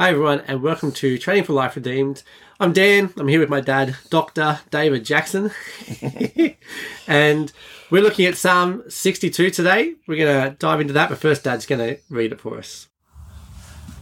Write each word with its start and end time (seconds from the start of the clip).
Hi, 0.00 0.10
everyone, 0.10 0.42
and 0.46 0.62
welcome 0.62 0.92
to 0.92 1.18
Training 1.18 1.42
for 1.42 1.54
Life 1.54 1.74
Redeemed. 1.74 2.22
I'm 2.60 2.72
Dan. 2.72 3.12
I'm 3.16 3.26
here 3.26 3.40
with 3.40 3.48
my 3.48 3.60
dad, 3.60 3.96
Dr. 4.10 4.60
David 4.70 5.04
Jackson. 5.04 5.50
and 7.08 7.52
we're 7.90 8.00
looking 8.00 8.24
at 8.26 8.36
Psalm 8.36 8.84
62 8.88 9.50
today. 9.50 9.96
We're 10.06 10.24
going 10.24 10.50
to 10.50 10.56
dive 10.56 10.80
into 10.80 10.92
that, 10.92 11.08
but 11.08 11.18
first, 11.18 11.42
Dad's 11.42 11.66
going 11.66 11.80
to 11.80 12.00
read 12.08 12.30
it 12.30 12.40
for 12.40 12.58
us. 12.58 12.86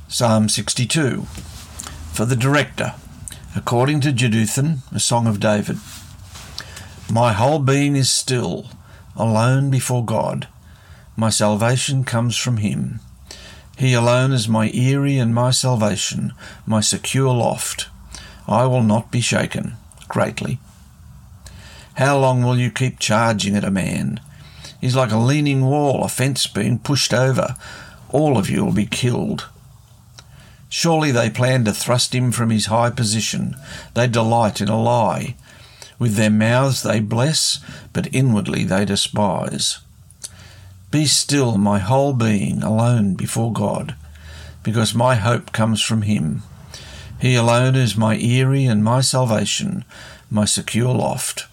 Psalm 0.06 0.50
62 0.50 1.22
For 2.12 2.26
the 2.26 2.36
director, 2.36 2.92
according 3.56 4.02
to 4.02 4.12
Jeduthun, 4.12 4.80
a 4.94 5.00
song 5.00 5.26
of 5.26 5.40
David. 5.40 5.78
My 7.10 7.32
whole 7.32 7.60
being 7.60 7.96
is 7.96 8.12
still, 8.12 8.66
alone 9.16 9.70
before 9.70 10.04
God. 10.04 10.46
My 11.16 11.30
salvation 11.30 12.04
comes 12.04 12.36
from 12.36 12.58
Him. 12.58 13.00
He 13.76 13.92
alone 13.92 14.32
is 14.32 14.48
my 14.48 14.70
eyrie 14.70 15.18
and 15.18 15.34
my 15.34 15.50
salvation, 15.50 16.32
my 16.64 16.80
secure 16.80 17.32
loft. 17.32 17.88
I 18.48 18.64
will 18.66 18.82
not 18.82 19.10
be 19.10 19.20
shaken 19.20 19.74
greatly. 20.08 20.58
How 21.94 22.18
long 22.18 22.42
will 22.42 22.56
you 22.56 22.70
keep 22.70 22.98
charging 22.98 23.54
at 23.54 23.64
a 23.64 23.70
man? 23.70 24.20
He's 24.80 24.96
like 24.96 25.10
a 25.10 25.18
leaning 25.18 25.66
wall, 25.66 26.04
a 26.04 26.08
fence 26.08 26.46
being 26.46 26.78
pushed 26.78 27.12
over. 27.12 27.54
All 28.10 28.38
of 28.38 28.48
you 28.48 28.64
will 28.64 28.72
be 28.72 28.86
killed. 28.86 29.46
Surely 30.68 31.10
they 31.10 31.30
plan 31.30 31.64
to 31.64 31.72
thrust 31.72 32.14
him 32.14 32.32
from 32.32 32.50
his 32.50 32.66
high 32.66 32.90
position. 32.90 33.56
They 33.94 34.06
delight 34.08 34.60
in 34.60 34.68
a 34.68 34.80
lie. 34.80 35.36
With 35.98 36.14
their 36.14 36.30
mouths 36.30 36.82
they 36.82 37.00
bless, 37.00 37.60
but 37.92 38.12
inwardly 38.14 38.64
they 38.64 38.84
despise. 38.84 39.78
Be 40.96 41.04
still, 41.04 41.58
my 41.58 41.78
whole 41.78 42.14
being, 42.14 42.62
alone 42.62 43.16
before 43.16 43.52
God, 43.52 43.94
because 44.62 44.94
my 44.94 45.16
hope 45.16 45.52
comes 45.52 45.82
from 45.82 46.00
Him. 46.00 46.42
He 47.20 47.34
alone 47.34 47.76
is 47.76 47.98
my 47.98 48.16
eyrie 48.16 48.64
and 48.64 48.82
my 48.82 49.02
salvation, 49.02 49.84
my 50.30 50.46
secure 50.46 50.94
loft. 50.94 51.48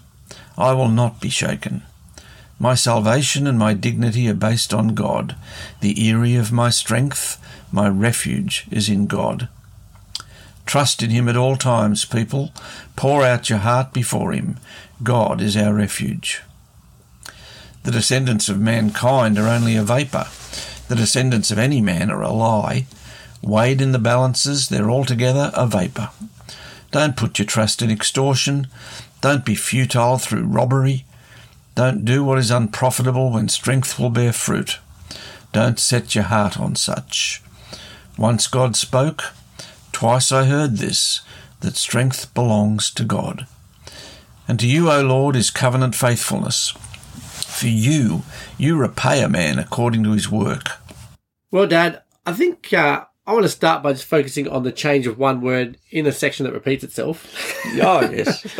I 0.58 0.72
will 0.72 0.88
not 0.88 1.20
be 1.20 1.28
shaken. 1.28 1.84
My 2.58 2.74
salvation 2.74 3.46
and 3.46 3.60
my 3.60 3.74
dignity 3.74 4.30
are 4.30 4.34
based 4.34 4.74
on 4.74 4.96
God. 4.96 5.36
The 5.82 6.10
eyrie 6.10 6.38
of 6.38 6.54
my 6.54 6.70
strength, 6.70 7.38
my 7.70 7.90
refuge 7.90 8.66
is 8.72 8.88
in 8.88 9.08
God. 9.08 9.50
Trust 10.66 11.04
in 11.04 11.10
Him 11.10 11.28
at 11.28 11.36
all 11.36 11.58
times, 11.58 12.06
people. 12.06 12.54
Pour 12.96 13.26
out 13.26 13.50
your 13.50 13.60
heart 13.60 13.92
before 13.92 14.32
Him. 14.32 14.56
God 15.04 15.42
is 15.42 15.58
our 15.58 15.74
refuge. 15.74 16.44
The 17.84 17.92
descendants 17.92 18.50
of 18.50 18.60
mankind 18.60 19.38
are 19.38 19.48
only 19.48 19.76
a 19.76 19.84
vapour. 19.84 20.28
The 20.88 20.96
descendants 20.96 21.52
of 21.52 21.58
any 21.58 21.82
man 21.82 22.10
are 22.10 22.22
a 22.22 22.32
lie. 22.32 22.86
Weighed 23.42 23.82
in 23.82 23.92
the 23.92 24.00
balances, 24.00 24.70
they're 24.70 24.90
altogether 24.90 25.52
a 25.54 25.68
vapour. 25.68 26.10
Don't 26.92 27.18
put 27.18 27.40
your 27.40 27.46
trust 27.46 27.82
in 27.82 27.92
extortion. 27.92 28.68
Don't 29.20 29.44
be 29.44 29.56
futile 29.56 30.18
through 30.18 30.44
robbery. 30.46 31.06
Don't 31.76 32.06
do 32.06 32.24
what 32.24 32.38
is 32.38 32.52
unprofitable 32.52 33.32
when 33.32 33.50
strength 33.50 34.00
will 34.00 34.12
bear 34.12 34.32
fruit. 34.32 34.80
Don't 35.52 35.80
set 35.80 36.16
your 36.16 36.26
heart 36.26 36.60
on 36.60 36.76
such. 36.76 37.42
Once 38.18 38.48
God 38.48 38.76
spoke, 38.76 39.24
twice 39.92 40.32
I 40.32 40.46
heard 40.46 40.78
this, 40.78 41.22
that 41.62 41.76
strength 41.76 42.34
belongs 42.34 42.92
to 42.92 43.04
God. 43.04 43.48
And 44.48 44.60
to 44.60 44.68
you, 44.68 44.92
O 44.92 45.02
Lord, 45.02 45.36
is 45.36 45.50
covenant 45.50 45.96
faithfulness. 45.96 46.74
For 47.54 47.68
you, 47.68 48.24
you 48.58 48.78
repay 48.78 49.22
a 49.22 49.30
man 49.30 49.60
according 49.60 50.04
to 50.04 50.12
his 50.12 50.30
work. 50.30 50.72
Well, 51.52 51.68
Dad, 51.68 52.02
I 52.26 52.34
think 52.34 52.74
uh, 52.74 53.06
I 53.26 53.34
want 53.34 53.44
to 53.44 53.50
start 53.50 53.84
by 53.84 53.94
just 53.94 54.06
focusing 54.06 54.48
on 54.48 54.64
the 54.64 54.72
change 54.72 55.08
of 55.08 55.18
one 55.18 55.40
word 55.40 55.78
in 55.92 56.06
a 56.06 56.12
section 56.12 56.46
that 56.46 56.54
repeats 56.54 56.84
itself. 56.84 57.28
Oh, 57.82 58.02
yes. 58.02 58.46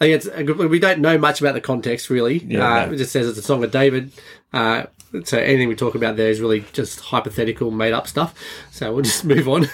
I 0.00 0.06
think 0.06 0.24
it's 0.24 0.56
we 0.56 0.78
don't 0.78 1.00
know 1.00 1.18
much 1.18 1.40
about 1.40 1.52
the 1.52 1.60
context 1.60 2.08
really. 2.08 2.38
Yeah, 2.38 2.66
uh, 2.66 2.86
no. 2.86 2.92
It 2.92 2.96
just 2.96 3.12
says 3.12 3.28
it's 3.28 3.38
a 3.38 3.42
song 3.42 3.62
of 3.62 3.70
David. 3.70 4.12
Uh, 4.50 4.86
so 5.24 5.38
anything 5.38 5.68
we 5.68 5.74
talk 5.74 5.94
about 5.94 6.16
there 6.16 6.30
is 6.30 6.40
really 6.40 6.64
just 6.72 7.00
hypothetical, 7.00 7.70
made 7.70 7.92
up 7.92 8.06
stuff. 8.06 8.34
So 8.70 8.94
we'll 8.94 9.02
just 9.04 9.24
move 9.26 9.46
on. 9.46 9.68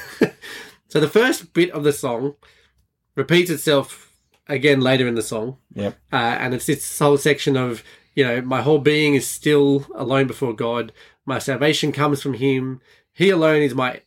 so 0.89 0.99
the 0.99 1.09
first 1.09 1.53
bit 1.53 1.71
of 1.71 1.85
the 1.85 1.93
song 1.93 2.35
repeats 3.15 3.51
itself 3.51 4.13
again 4.49 4.81
later 4.81 5.07
in 5.07 5.15
the 5.15 5.23
song, 5.23 5.59
yep. 5.75 5.97
uh, 6.13 6.17
and 6.17 6.55
it's 6.55 6.67
this 6.67 6.99
whole 6.99 7.19
section 7.19 7.57
of 7.57 7.85
you 8.17 8.25
know 8.25 8.41
my 8.41 8.63
whole 8.63 8.81
being 8.81 9.15
is 9.15 9.27
still 9.29 9.87
alone 9.95 10.27
before 10.27 10.53
God. 10.55 10.93
My 11.25 11.39
salvation 11.39 11.93
comes 11.93 12.21
from 12.21 12.35
Him. 12.35 12.81
He 13.13 13.31
alone 13.31 13.63
is 13.63 13.75
my 13.75 14.01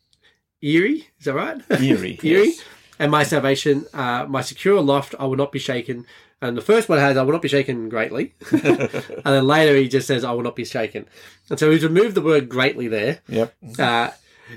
eerie. 0.61 1.07
Is 1.19 1.25
that 1.25 1.33
right? 1.35 1.61
Eerie, 1.81 2.19
eerie. 2.23 2.47
yes. 2.49 2.63
And 2.99 3.11
my 3.11 3.23
salvation, 3.23 3.85
uh, 3.93 4.25
my 4.27 4.41
secure 4.41 4.81
loft, 4.81 5.15
I 5.17 5.25
will 5.25 5.37
not 5.37 5.53
be 5.53 5.59
shaken. 5.59 6.05
And 6.41 6.57
the 6.57 6.61
first 6.61 6.89
one 6.89 6.99
has, 6.99 7.15
I 7.17 7.21
will 7.23 7.31
not 7.31 7.41
be 7.41 7.47
shaken 7.47 7.87
greatly. 7.89 8.33
and 8.51 8.89
then 9.23 9.47
later 9.47 9.75
he 9.75 9.87
just 9.87 10.05
says, 10.07 10.23
I 10.25 10.31
will 10.31 10.43
not 10.43 10.55
be 10.55 10.65
shaken. 10.65 11.05
And 11.49 11.57
so 11.57 11.71
he's 11.71 11.83
removed 11.83 12.15
the 12.15 12.21
word 12.21 12.49
greatly 12.49 12.87
there. 12.89 13.19
Yep. 13.29 13.55
Uh, 13.77 14.09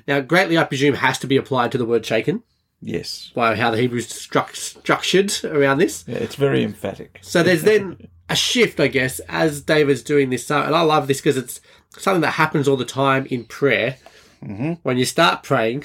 now, 0.08 0.20
greatly, 0.20 0.58
I 0.58 0.64
presume, 0.64 0.94
has 0.94 1.18
to 1.20 1.26
be 1.28 1.36
applied 1.36 1.70
to 1.72 1.78
the 1.78 1.84
word 1.84 2.04
shaken 2.06 2.42
Yes. 2.80 3.30
by 3.34 3.54
how 3.56 3.70
the 3.70 3.78
Hebrews 3.78 4.08
struck, 4.08 4.56
structured 4.56 5.32
around 5.44 5.78
this. 5.78 6.04
Yeah, 6.08 6.16
it's 6.18 6.34
very 6.36 6.64
emphatic. 6.64 7.18
So 7.22 7.42
there's 7.44 7.62
then 7.62 8.08
a 8.32 8.36
shift, 8.36 8.80
I 8.80 8.88
guess, 8.88 9.20
as 9.28 9.60
David's 9.60 10.02
doing 10.02 10.30
this. 10.30 10.50
And 10.50 10.74
I 10.74 10.80
love 10.80 11.06
this 11.06 11.20
because 11.20 11.36
it's 11.36 11.60
something 11.90 12.22
that 12.22 12.32
happens 12.32 12.66
all 12.66 12.76
the 12.76 12.84
time 12.84 13.26
in 13.26 13.44
prayer. 13.44 13.98
Mm-hmm. 14.42 14.74
When 14.82 14.96
you 14.96 15.04
start 15.04 15.42
praying, 15.42 15.84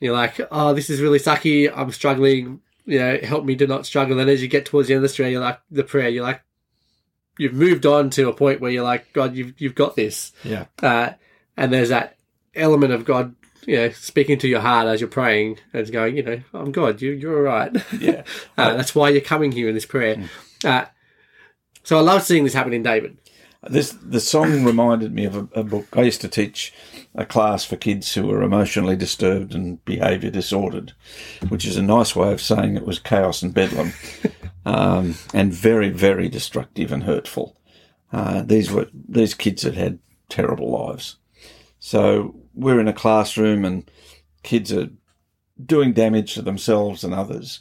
you're 0.00 0.14
like, 0.14 0.40
oh, 0.50 0.72
this 0.72 0.88
is 0.88 1.00
really 1.00 1.18
sucky. 1.18 1.70
I'm 1.74 1.92
struggling. 1.92 2.60
You 2.86 2.98
know, 2.98 3.18
help 3.22 3.44
me 3.44 3.54
to 3.56 3.66
not 3.66 3.86
struggle. 3.86 4.18
And 4.18 4.30
as 4.30 4.42
you 4.42 4.48
get 4.48 4.66
towards 4.66 4.88
the 4.88 4.94
end 4.94 5.04
of 5.04 5.10
the 5.10 5.14
prayer, 5.14 5.28
you're 5.28 5.40
like, 5.40 5.60
the 5.70 5.84
prayer, 5.84 6.08
you're 6.08 6.24
like, 6.24 6.42
you've 7.38 7.52
moved 7.52 7.86
on 7.86 8.10
to 8.10 8.28
a 8.28 8.32
point 8.32 8.60
where 8.60 8.70
you're 8.70 8.82
like, 8.82 9.12
God, 9.12 9.36
you've, 9.36 9.60
you've 9.60 9.74
got 9.74 9.94
this. 9.94 10.32
Yeah. 10.42 10.66
Uh, 10.82 11.10
and 11.56 11.72
there's 11.72 11.90
that 11.90 12.16
element 12.54 12.92
of 12.92 13.04
God, 13.04 13.34
you 13.66 13.76
know, 13.76 13.90
speaking 13.90 14.38
to 14.38 14.48
your 14.48 14.60
heart 14.60 14.88
as 14.88 15.00
you're 15.00 15.08
praying 15.08 15.58
and 15.72 15.92
going, 15.92 16.16
you 16.16 16.22
know, 16.22 16.40
I'm 16.54 16.72
God, 16.72 17.00
you, 17.00 17.12
you're 17.12 17.36
all 17.36 17.42
right. 17.42 17.76
Yeah. 18.00 18.24
Uh, 18.58 18.74
that's 18.74 18.94
why 18.94 19.08
you're 19.08 19.20
coming 19.20 19.52
here 19.52 19.68
in 19.68 19.74
this 19.74 19.86
prayer. 19.86 20.28
Uh, 20.64 20.84
so 21.82 21.98
I 21.98 22.00
love 22.00 22.22
seeing 22.22 22.44
this 22.44 22.54
happen 22.54 22.72
in 22.72 22.82
David. 22.82 23.18
This 23.68 23.92
the 23.92 24.20
song 24.20 24.64
reminded 24.64 25.12
me 25.12 25.24
of 25.24 25.36
a, 25.36 25.60
a 25.60 25.64
book 25.64 25.86
I 25.92 26.02
used 26.02 26.20
to 26.22 26.28
teach 26.28 26.72
a 27.14 27.24
class 27.24 27.64
for 27.64 27.76
kids 27.76 28.14
who 28.14 28.26
were 28.26 28.42
emotionally 28.42 28.96
disturbed 28.96 29.54
and 29.54 29.84
behaviour 29.84 30.30
disordered, 30.30 30.92
which 31.48 31.64
is 31.64 31.76
a 31.76 31.82
nice 31.82 32.16
way 32.16 32.32
of 32.32 32.40
saying 32.40 32.76
it 32.76 32.86
was 32.86 32.98
chaos 32.98 33.42
and 33.42 33.54
bedlam, 33.54 33.92
um, 34.64 35.14
and 35.32 35.52
very 35.52 35.90
very 35.90 36.28
destructive 36.28 36.90
and 36.90 37.04
hurtful. 37.04 37.56
Uh, 38.12 38.42
these 38.42 38.70
were 38.70 38.88
these 38.92 39.34
kids 39.34 39.62
had 39.62 39.74
had 39.74 39.98
terrible 40.28 40.70
lives. 40.70 41.16
So 41.78 42.34
we're 42.54 42.80
in 42.80 42.88
a 42.88 42.92
classroom 42.92 43.64
and 43.64 43.90
kids 44.42 44.72
are 44.72 44.90
doing 45.64 45.92
damage 45.92 46.34
to 46.34 46.42
themselves 46.42 47.04
and 47.04 47.14
others, 47.14 47.60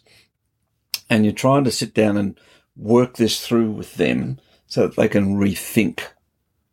and 1.09 1.25
you're 1.25 1.33
trying 1.33 1.63
to 1.65 1.71
sit 1.71 1.93
down 1.93 2.17
and 2.17 2.39
work 2.75 3.17
this 3.17 3.45
through 3.45 3.71
with 3.71 3.95
them 3.95 4.39
so 4.67 4.87
that 4.87 4.95
they 4.95 5.07
can 5.07 5.37
rethink 5.37 6.01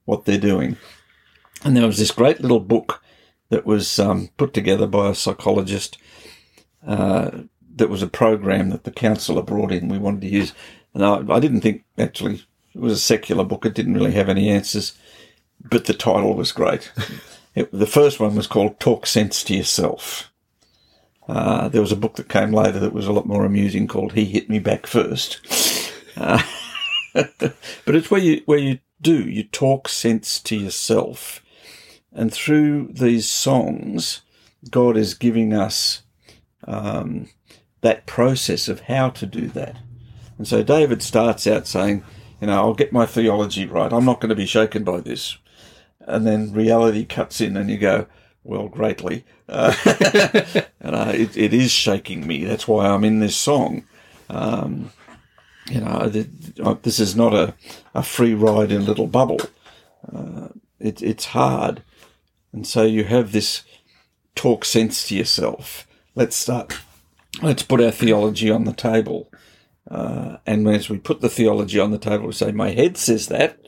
what 0.04 0.25
they're 0.25 0.38
doing. 0.38 0.76
And 1.64 1.76
there 1.76 1.86
was 1.86 1.98
this 1.98 2.12
great 2.12 2.41
little 2.41 2.60
book 2.60 3.03
that 3.50 3.66
was 3.66 3.98
um, 3.98 4.31
put 4.37 4.54
together 4.54 4.87
by 4.87 5.10
a 5.10 5.14
psychologist. 5.14 5.98
Uh, 6.87 7.42
that 7.75 7.88
was 7.88 8.03
a 8.03 8.08
program 8.08 8.70
that 8.70 8.84
the 8.84 8.91
counsellor 8.91 9.42
brought 9.42 9.72
in. 9.72 9.88
We 9.88 9.98
wanted 9.98 10.22
to 10.22 10.28
use, 10.28 10.53
and 10.94 11.04
I, 11.04 11.22
I 11.28 11.41
didn't 11.41 11.60
think 11.60 11.84
actually 11.97 12.44
it 12.75 12.81
was 12.81 12.92
a 12.92 12.98
secular 12.98 13.44
book. 13.44 13.64
It 13.64 13.75
didn't 13.75 13.94
really 13.94 14.12
have 14.12 14.28
any 14.28 14.48
answers, 14.48 14.97
but 15.60 15.84
the 15.84 15.94
title 15.94 16.34
was 16.34 16.53
great. 16.53 16.92
it, 17.54 17.70
the 17.72 17.87
first 17.87 18.20
one 18.20 18.34
was 18.34 18.47
called 18.47 18.81
"Talk 18.81 19.06
Sense 19.06 19.44
to 19.44 19.54
Yourself." 19.54 20.32
Uh, 21.28 21.69
there 21.69 21.82
was 21.82 21.93
a 21.93 21.96
book 21.96 22.17
that 22.17 22.28
came 22.28 22.52
later 22.52 22.78
that 22.78 22.94
was 22.94 23.06
a 23.06 23.12
lot 23.12 23.26
more 23.26 23.44
amusing 23.44 23.87
called 23.87 24.12
"He 24.12 24.25
Hit 24.25 24.49
Me 24.50 24.58
Back 24.58 24.87
First. 24.87 25.68
But 27.85 27.94
it's 27.97 28.11
where 28.11 28.20
you 28.20 28.43
where 28.47 28.59
you 28.59 28.79
do 29.00 29.29
you 29.29 29.44
talk 29.44 29.88
sense 29.88 30.41
to 30.41 30.56
yourself, 30.56 31.43
and 32.12 32.32
through 32.32 32.88
these 32.93 33.29
songs, 33.29 34.23
God 34.70 34.97
is 34.97 35.15
giving 35.15 35.53
us 35.53 36.03
um, 36.67 37.29
that 37.81 38.06
process 38.06 38.69
of 38.69 38.81
how 38.81 39.11
to 39.11 39.26
do 39.26 39.49
that. 39.49 39.76
And 40.37 40.47
so 40.47 40.62
David 40.62 41.03
starts 41.03 41.47
out 41.47 41.67
saying, 41.67 42.05
"You 42.41 42.49
know, 42.49 42.56
I'll 42.56 42.75
get 42.75 42.93
my 42.93 43.06
theology 43.06 43.67
right. 43.67 43.93
I'm 43.93 44.05
not 44.05 44.20
going 44.20 44.31
to 44.31 44.35
be 44.37 44.47
shaken 44.47 44.85
by 44.85 45.00
this." 45.00 45.38
And 46.00 46.26
then 46.26 46.53
reality 46.53 47.05
cuts 47.05 47.41
in, 47.41 47.56
and 47.56 47.70
you 47.70 47.79
go, 47.79 48.06
"Well, 48.44 48.69
greatly." 48.69 49.25
Uh, 49.49 49.75
and 50.81 50.94
uh, 50.94 51.12
it, 51.15 51.37
it 51.37 51.55
is 51.55 51.70
shaking 51.70 52.26
me. 52.26 52.44
That's 52.44 52.69
why 52.69 52.87
I'm 52.87 53.05
in 53.05 53.20
this 53.20 53.37
song. 53.37 53.85
Um, 54.29 54.93
you 55.70 55.81
know, 55.81 56.11
uh, 56.62 56.75
this 56.82 56.99
is 56.99 57.15
not 57.15 57.35
a, 57.35 57.55
a 57.94 58.03
free 58.03 58.35
ride 58.35 58.73
in 58.73 58.82
a 58.82 58.85
little 58.85 59.06
bubble. 59.06 59.41
Uh, 60.11 60.49
it, 60.79 61.03
it's 61.03 61.26
hard. 61.26 61.82
And 62.53 62.67
so 62.67 62.82
you 62.85 63.05
have 63.05 63.32
this 63.32 63.62
talk 64.35 64.65
sense 64.65 65.06
to 65.09 65.17
yourself. 65.17 65.87
Let's 66.15 66.37
start. 66.37 66.79
Let's 67.43 67.62
put 67.62 67.81
our 67.81 67.91
theology 67.91 68.50
on 68.50 68.65
the 68.65 68.73
table. 68.73 69.31
Uh, 69.91 70.38
and 70.47 70.67
as 70.69 70.88
we 70.88 70.99
put 70.99 71.20
the 71.20 71.29
theology 71.29 71.79
on 71.79 71.91
the 71.91 71.99
table, 71.99 72.26
we 72.26 72.32
say, 72.32 72.53
my 72.53 72.70
head 72.70 72.97
says 72.97 73.29
that, 73.29 73.59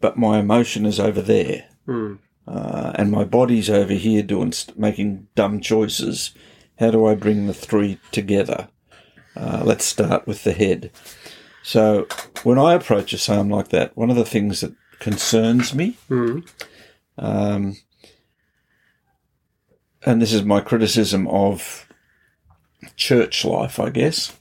but 0.00 0.16
my 0.16 0.38
emotion 0.38 0.86
is 0.86 0.98
over 1.00 1.20
there. 1.20 1.68
Uh, 2.46 2.92
and 2.96 3.10
my 3.10 3.24
body's 3.24 3.70
over 3.70 3.94
here 3.94 4.22
doing 4.22 4.52
making 4.76 5.28
dumb 5.34 5.60
choices. 5.60 6.32
How 6.78 6.90
do 6.90 7.06
I 7.06 7.14
bring 7.14 7.46
the 7.46 7.54
three 7.54 7.98
together? 8.12 8.68
Uh, 9.36 9.62
let's 9.64 9.84
start 9.84 10.26
with 10.26 10.44
the 10.44 10.52
head. 10.52 10.90
So 11.62 12.06
when 12.42 12.58
I 12.58 12.74
approach 12.74 13.12
a 13.12 13.18
psalm 13.18 13.50
like 13.50 13.68
that, 13.68 13.96
one 13.96 14.10
of 14.10 14.16
the 14.16 14.24
things 14.24 14.60
that 14.60 14.74
concerns 14.98 15.74
me, 15.74 15.96
um, 17.18 17.76
and 20.04 20.20
this 20.20 20.32
is 20.32 20.44
my 20.44 20.60
criticism 20.60 21.26
of 21.28 21.88
church 22.96 23.44
life, 23.44 23.80
I 23.80 23.90
guess. 23.90 24.36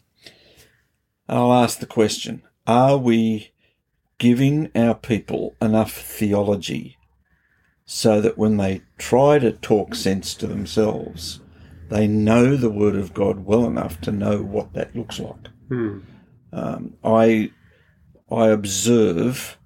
I'll 1.30 1.54
ask 1.54 1.80
the 1.80 1.86
question: 1.86 2.44
Are 2.68 2.98
we 2.98 3.54
giving 4.18 4.70
our 4.76 4.96
people 4.96 5.56
enough 5.62 5.94
theology 5.94 6.98
so 7.86 8.22
that 8.22 8.38
when 8.38 8.58
they 8.58 8.82
try 8.98 9.40
to 9.40 9.52
talk 9.52 9.96
sense 9.96 10.34
to 10.36 10.48
themselves, 10.48 11.40
they 11.94 12.08
know 12.08 12.56
the 12.58 12.72
Word 12.72 12.96
of 12.96 13.14
God 13.14 13.46
well 13.46 13.66
enough 13.66 14.02
to 14.02 14.12
know 14.12 14.42
what 14.42 14.74
that 14.74 14.96
looks 14.96 15.20
like. 15.20 15.48
Um, 16.52 16.96
I 17.04 17.52
I 18.32 18.48
observe 18.48 19.58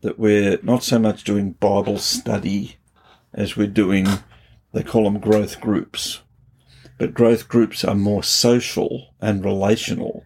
that 0.00 0.18
we're 0.18 0.58
not 0.62 0.82
so 0.82 0.98
much 0.98 1.24
doing 1.24 1.52
Bible 1.52 1.98
study 1.98 2.76
as 3.34 3.56
we're 3.56 3.66
doing. 3.66 4.06
They 4.72 4.82
call 4.82 5.04
them 5.04 5.20
growth 5.20 5.60
groups, 5.60 6.22
but 6.98 7.14
growth 7.14 7.48
groups 7.48 7.84
are 7.84 7.94
more 7.94 8.22
social 8.22 9.14
and 9.20 9.44
relational. 9.44 10.24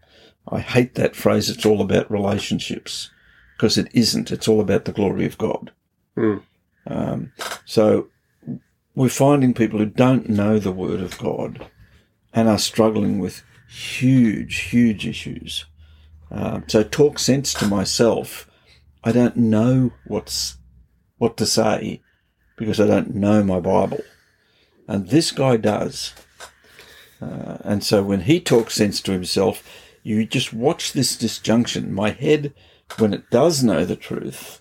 I 0.48 0.60
hate 0.60 0.94
that 0.94 1.16
phrase. 1.16 1.50
It's 1.50 1.66
all 1.66 1.80
about 1.82 2.10
relationships 2.10 3.10
because 3.56 3.76
it 3.76 3.88
isn't. 3.92 4.30
It's 4.30 4.48
all 4.48 4.60
about 4.60 4.84
the 4.84 4.92
glory 4.92 5.26
of 5.26 5.36
God. 5.38 5.72
Um, 6.86 7.32
so 7.66 8.08
we're 8.98 9.08
finding 9.08 9.54
people 9.54 9.78
who 9.78 9.86
don't 9.86 10.28
know 10.28 10.58
the 10.58 10.72
Word 10.72 11.00
of 11.00 11.16
God 11.18 11.70
and 12.32 12.48
are 12.48 12.58
struggling 12.58 13.20
with 13.20 13.44
huge, 13.68 14.56
huge 14.56 15.06
issues. 15.06 15.66
Um, 16.32 16.64
so 16.66 16.82
talk 16.82 17.20
sense 17.20 17.54
to 17.54 17.68
myself. 17.68 18.50
I 19.04 19.12
don't 19.12 19.36
know 19.36 19.92
what's 20.04 20.58
what 21.16 21.36
to 21.36 21.46
say 21.46 22.02
because 22.56 22.80
I 22.80 22.88
don't 22.88 23.14
know 23.14 23.44
my 23.44 23.60
Bible, 23.60 24.00
and 24.88 25.08
this 25.08 25.30
guy 25.30 25.56
does. 25.58 26.12
Uh, 27.22 27.58
and 27.60 27.84
so 27.84 28.02
when 28.02 28.22
he 28.22 28.40
talks 28.40 28.74
sense 28.74 29.00
to 29.02 29.12
himself, 29.12 29.62
you 30.02 30.26
just 30.26 30.52
watch 30.52 30.92
this 30.92 31.16
disjunction. 31.16 31.92
My 31.92 32.10
head, 32.10 32.52
when 32.98 33.14
it 33.14 33.30
does 33.30 33.62
know 33.62 33.84
the 33.84 33.94
truth, 33.94 34.60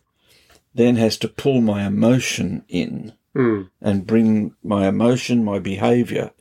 then 0.75 0.95
has 0.97 1.17
to 1.17 1.27
pull 1.27 1.59
my 1.59 1.87
emotion 1.87 2.63
in 2.69 3.13
and 3.81 4.07
bring 4.07 4.55
my 4.63 4.87
emotion, 4.87 5.43
my 5.45 5.59
behavior 5.59 6.31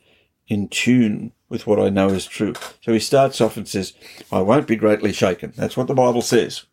in 0.47 0.67
tune 0.67 1.31
with 1.49 1.67
what 1.67 1.79
I 1.79 1.89
know 1.89 2.09
is 2.09 2.25
true. 2.25 2.53
So 2.81 2.93
he 2.93 2.99
starts 2.99 3.39
off 3.39 3.55
and 3.57 3.67
says, 3.67 3.93
I 4.31 4.41
won't 4.41 4.67
be 4.67 4.75
greatly 4.75 5.13
shaken. 5.13 5.53
That's 5.55 5.77
what 5.77 5.87
the 5.87 5.93
Bible 5.93 6.21
says. 6.21 6.63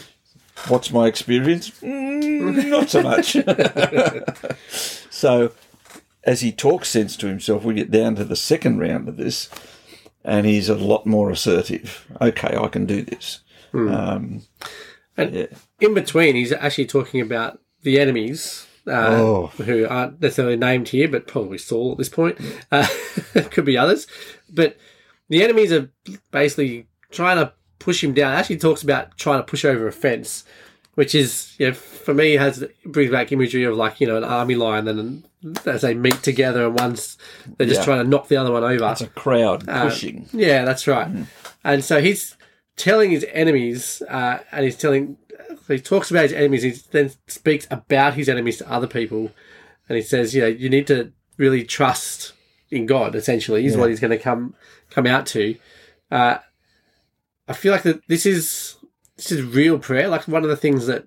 What's 0.68 0.92
my 0.92 1.06
experience? 1.06 1.70
Mm, 1.80 2.68
not 2.68 2.90
so 2.90 3.02
much. 3.02 3.36
so 5.10 5.52
as 6.24 6.40
he 6.40 6.52
talks 6.52 6.88
sense 6.88 7.16
to 7.16 7.26
himself, 7.26 7.64
we 7.64 7.74
get 7.74 7.90
down 7.90 8.14
to 8.16 8.24
the 8.24 8.36
second 8.36 8.78
round 8.78 9.08
of 9.08 9.16
this, 9.16 9.48
and 10.24 10.46
he's 10.46 10.68
a 10.68 10.76
lot 10.76 11.06
more 11.06 11.30
assertive. 11.30 12.06
Okay, 12.20 12.56
I 12.56 12.68
can 12.68 12.86
do 12.86 13.02
this. 13.02 13.40
Um, 13.74 14.42
And 15.16 15.34
yeah. 15.34 15.46
in 15.80 15.94
between, 15.94 16.36
he's 16.36 16.52
actually 16.52 16.86
talking 16.86 17.20
about 17.20 17.60
the 17.82 17.98
enemies. 17.98 18.66
Uh, 18.86 18.90
Oh. 19.10 19.46
Who 19.58 19.86
aren't 19.86 20.20
necessarily 20.20 20.56
named 20.56 20.88
here, 20.88 21.08
but 21.08 21.26
probably 21.26 21.58
Saul 21.58 21.92
at 21.92 21.98
this 21.98 22.08
point. 22.08 22.38
Uh, 22.70 22.86
could 23.50 23.64
be 23.64 23.78
others. 23.78 24.06
But 24.52 24.76
the 25.28 25.42
enemies 25.42 25.72
are 25.72 25.88
basically 26.30 26.86
trying 27.10 27.36
to 27.38 27.52
push 27.78 28.02
him 28.02 28.12
down. 28.14 28.32
Actually, 28.34 28.56
talks 28.58 28.82
about 28.82 29.16
trying 29.16 29.38
to 29.38 29.44
push 29.44 29.64
over 29.64 29.86
a 29.86 29.92
fence, 29.92 30.44
which 30.94 31.14
is, 31.14 31.54
you 31.58 31.68
know, 31.68 31.74
for 31.74 32.12
me, 32.14 32.32
has 32.32 32.64
brings 32.84 33.10
back 33.10 33.30
imagery 33.32 33.64
of 33.64 33.76
like, 33.76 34.00
you 34.00 34.06
know, 34.06 34.16
an 34.16 34.24
army 34.24 34.54
line 34.56 34.88
and 34.88 35.24
as 35.66 35.82
they 35.82 35.94
meet 35.94 36.22
together 36.22 36.66
and 36.66 36.78
one's, 36.78 37.18
they're 37.56 37.66
just 37.66 37.80
Yeah. 37.80 37.84
trying 37.84 38.04
to 38.04 38.08
knock 38.10 38.28
the 38.28 38.36
other 38.36 38.52
one 38.52 38.62
over. 38.62 38.90
It's 38.92 39.00
a 39.00 39.06
crowd 39.08 39.68
Uh, 39.68 39.84
pushing. 39.88 40.28
Yeah, 40.32 40.64
that's 40.64 40.86
right. 40.86 41.06
Hmm. 41.08 41.22
And 41.64 41.84
so 41.84 42.00
he's 42.00 42.36
telling 42.76 43.10
his 43.10 43.24
enemies, 43.32 44.02
uh, 44.08 44.38
and 44.52 44.64
he's 44.64 44.76
telling, 44.76 45.16
he 45.68 45.78
talks 45.78 46.10
about 46.10 46.24
his 46.24 46.32
enemies. 46.32 46.62
He 46.62 46.70
then 46.90 47.10
speaks 47.26 47.66
about 47.70 48.14
his 48.14 48.28
enemies 48.28 48.58
to 48.58 48.70
other 48.70 48.86
people, 48.86 49.30
and 49.88 49.96
he 49.96 50.02
says, 50.02 50.34
you 50.34 50.42
know, 50.42 50.48
you 50.48 50.68
need 50.68 50.86
to 50.88 51.12
really 51.36 51.64
trust 51.64 52.32
in 52.70 52.86
God. 52.86 53.14
Essentially, 53.14 53.66
is 53.66 53.76
what 53.76 53.90
he's 53.90 54.00
going 54.00 54.10
to 54.10 54.18
come 54.18 54.54
come 54.90 55.06
out 55.06 55.26
to. 55.26 55.56
Uh, 56.10 56.38
I 57.48 57.52
feel 57.52 57.72
like 57.72 57.82
that 57.82 58.06
this 58.08 58.26
is 58.26 58.76
this 59.16 59.32
is 59.32 59.42
real 59.42 59.78
prayer. 59.78 60.08
Like 60.08 60.28
one 60.28 60.42
of 60.42 60.50
the 60.50 60.56
things 60.56 60.86
that 60.86 61.06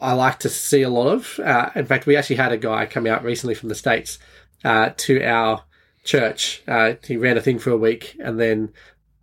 I 0.00 0.12
like 0.12 0.38
to 0.40 0.48
see 0.48 0.82
a 0.82 0.90
lot 0.90 1.08
of. 1.08 1.40
Uh, 1.40 1.70
in 1.74 1.86
fact, 1.86 2.06
we 2.06 2.16
actually 2.16 2.36
had 2.36 2.52
a 2.52 2.58
guy 2.58 2.86
come 2.86 3.06
out 3.06 3.24
recently 3.24 3.54
from 3.54 3.68
the 3.68 3.74
states 3.74 4.18
uh, 4.64 4.90
to 4.96 5.22
our 5.24 5.64
church. 6.04 6.62
Uh, 6.68 6.94
he 7.04 7.16
ran 7.16 7.36
a 7.36 7.40
thing 7.40 7.58
for 7.58 7.70
a 7.70 7.76
week, 7.76 8.16
and 8.20 8.38
then 8.38 8.72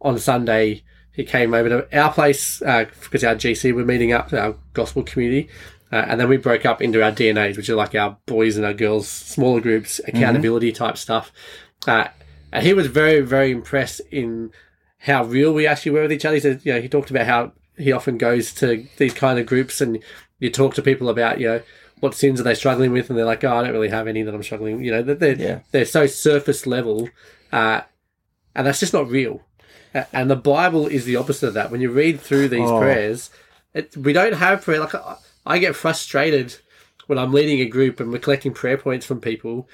on 0.02 0.20
Sunday 0.20 0.84
he 1.14 1.24
came 1.24 1.54
over 1.54 1.70
to 1.70 2.00
our 2.00 2.12
place 2.12 2.62
uh, 2.62 2.86
because 3.02 3.24
our 3.24 3.36
GC 3.36 3.74
were 3.74 3.86
meeting 3.86 4.12
up, 4.12 4.34
our 4.34 4.56
gospel 4.74 5.04
community, 5.04 5.48
uh, 5.92 6.06
and 6.08 6.20
then 6.20 6.28
we 6.28 6.38
broke 6.38 6.66
up 6.66 6.82
into 6.82 7.04
our 7.04 7.12
DNAs, 7.12 7.56
which 7.56 7.70
are 7.70 7.76
like 7.76 7.94
our 7.96 8.18
boys 8.26 8.58
and 8.58 8.66
our 8.66 8.74
girls 8.74 9.08
smaller 9.08 9.62
groups, 9.62 10.02
accountability 10.08 10.72
type 10.72 10.98
stuff. 10.98 11.32
Uh, 11.88 12.08
and 12.52 12.66
he 12.66 12.74
was 12.74 12.88
very, 12.88 13.22
very 13.22 13.52
impressed 13.52 14.02
in 14.12 14.52
how 15.00 15.24
real 15.24 15.54
we 15.54 15.68
actually 15.68 15.92
were 15.92 16.02
with 16.02 16.12
each 16.12 16.26
other. 16.26 16.36
He 16.36 16.42
said, 16.42 16.62
you 16.64 16.74
know, 16.74 16.82
he 16.82 16.90
talked 16.90 17.12
about 17.12 17.28
how 17.28 17.52
he 17.78 17.92
often 17.92 18.18
goes 18.18 18.54
to 18.56 18.86
these 18.98 19.14
kind 19.14 19.38
of 19.38 19.46
groups 19.46 19.82
and 19.82 20.00
you 20.40 20.50
talk 20.50 20.74
to 20.76 20.82
people 20.82 21.10
about, 21.10 21.40
you 21.40 21.48
know, 21.48 21.62
what 22.00 22.16
sins 22.16 22.40
are 22.40 22.44
they 22.44 22.54
struggling 22.56 22.92
with, 22.92 23.10
and 23.10 23.18
they're 23.18 23.26
like, 23.26 23.44
oh, 23.46 23.56
I 23.56 23.64
don't 23.64 23.72
really 23.72 23.88
have 23.90 24.08
any 24.08 24.24
that 24.24 24.34
I'm 24.34 24.44
struggling. 24.44 24.84
You 24.84 24.92
know, 24.92 25.04
they're 25.04 25.36
Yeah. 25.36 25.60
they're 25.72 25.86
so 25.86 26.06
surface 26.06 26.68
level, 26.68 27.10
uh, 27.52 27.82
and 28.56 28.68
that's 28.68 28.80
just 28.82 28.92
not 28.94 29.10
real. 29.10 29.42
And 30.12 30.30
the 30.30 30.36
Bible 30.36 30.88
is 30.88 31.06
the 31.06 31.16
opposite 31.16 31.48
of 31.48 31.54
that. 31.54 31.70
When 31.72 31.82
you 31.82 31.92
read 31.92 32.20
through 32.20 32.48
these 32.50 32.70
Oh. 32.70 32.80
prayers, 32.80 33.30
it, 33.74 33.96
we 33.98 34.14
don't 34.14 34.34
have 34.34 34.64
prayer. 34.64 34.80
Like 34.80 34.96
I- 34.96 35.18
I 35.46 35.58
get 35.60 35.76
frustrated 35.76 36.56
when 37.08 37.20
I'm 37.20 37.34
leading 37.34 37.60
a 37.60 37.66
group 37.66 38.00
and 38.00 38.12
we're 38.12 38.20
collecting 38.20 38.54
prayer 38.54 38.78
points 38.78 39.06
from 39.06 39.20
people, 39.20 39.68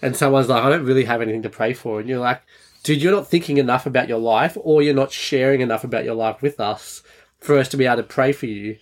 and 0.00 0.14
someone's 0.16 0.48
like, 0.48 0.62
I 0.62 0.70
don't 0.70 0.84
really 0.84 1.04
have 1.04 1.20
anything 1.20 1.42
to 1.42 1.48
pray 1.48 1.72
for, 1.74 1.98
and 1.98 2.08
you're 2.08 2.20
like, 2.20 2.40
dude, 2.84 3.02
you're 3.02 3.10
not 3.12 3.26
thinking 3.28 3.56
enough 3.58 3.86
about 3.86 4.08
your 4.08 4.20
life, 4.20 4.56
or 4.60 4.82
you're 4.82 4.94
not 4.94 5.10
sharing 5.10 5.60
enough 5.62 5.82
about 5.84 6.04
your 6.04 6.14
life 6.14 6.42
with 6.42 6.60
us 6.60 7.02
for 7.40 7.58
us 7.58 7.68
to 7.70 7.76
be 7.76 7.86
able 7.86 7.96
to 7.96 8.02
pray 8.04 8.30
for 8.32 8.46
you, 8.46 8.76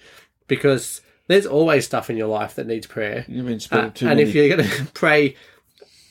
because 0.49 1.01
there's 1.29 1.47
always 1.47 1.87
stuff 1.87 2.11
in 2.11 2.17
your 2.19 2.29
life 2.29 2.55
that 2.57 2.67
needs 2.67 2.87
prayer. 2.87 3.25
You've 3.27 3.47
been 3.47 3.61
Uh, 3.71 3.89
too 3.91 4.07
and 4.07 4.19
many. 4.19 4.23
if 4.29 4.35
you're 4.35 4.55
going 4.55 4.69
to 4.69 4.85
pray 4.93 5.35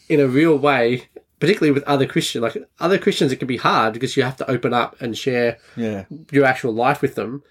in 0.10 0.20
a 0.20 0.28
real 0.28 0.58
way, 0.58 1.04
particularly 1.44 1.74
with 1.74 1.84
other 1.84 2.06
Christians, 2.06 2.42
like 2.42 2.56
other 2.80 2.98
Christians, 2.98 3.34
it 3.34 3.36
can 3.36 3.50
be 3.50 3.58
hard 3.58 3.92
because 3.92 4.16
you 4.16 4.24
have 4.24 4.38
to 4.38 4.50
open 4.50 4.74
up 4.74 4.96
and 5.02 5.18
share 5.18 5.58
yeah, 5.76 6.06
your 6.32 6.46
actual 6.46 6.74
life 6.74 7.02
with 7.02 7.16
them. 7.16 7.44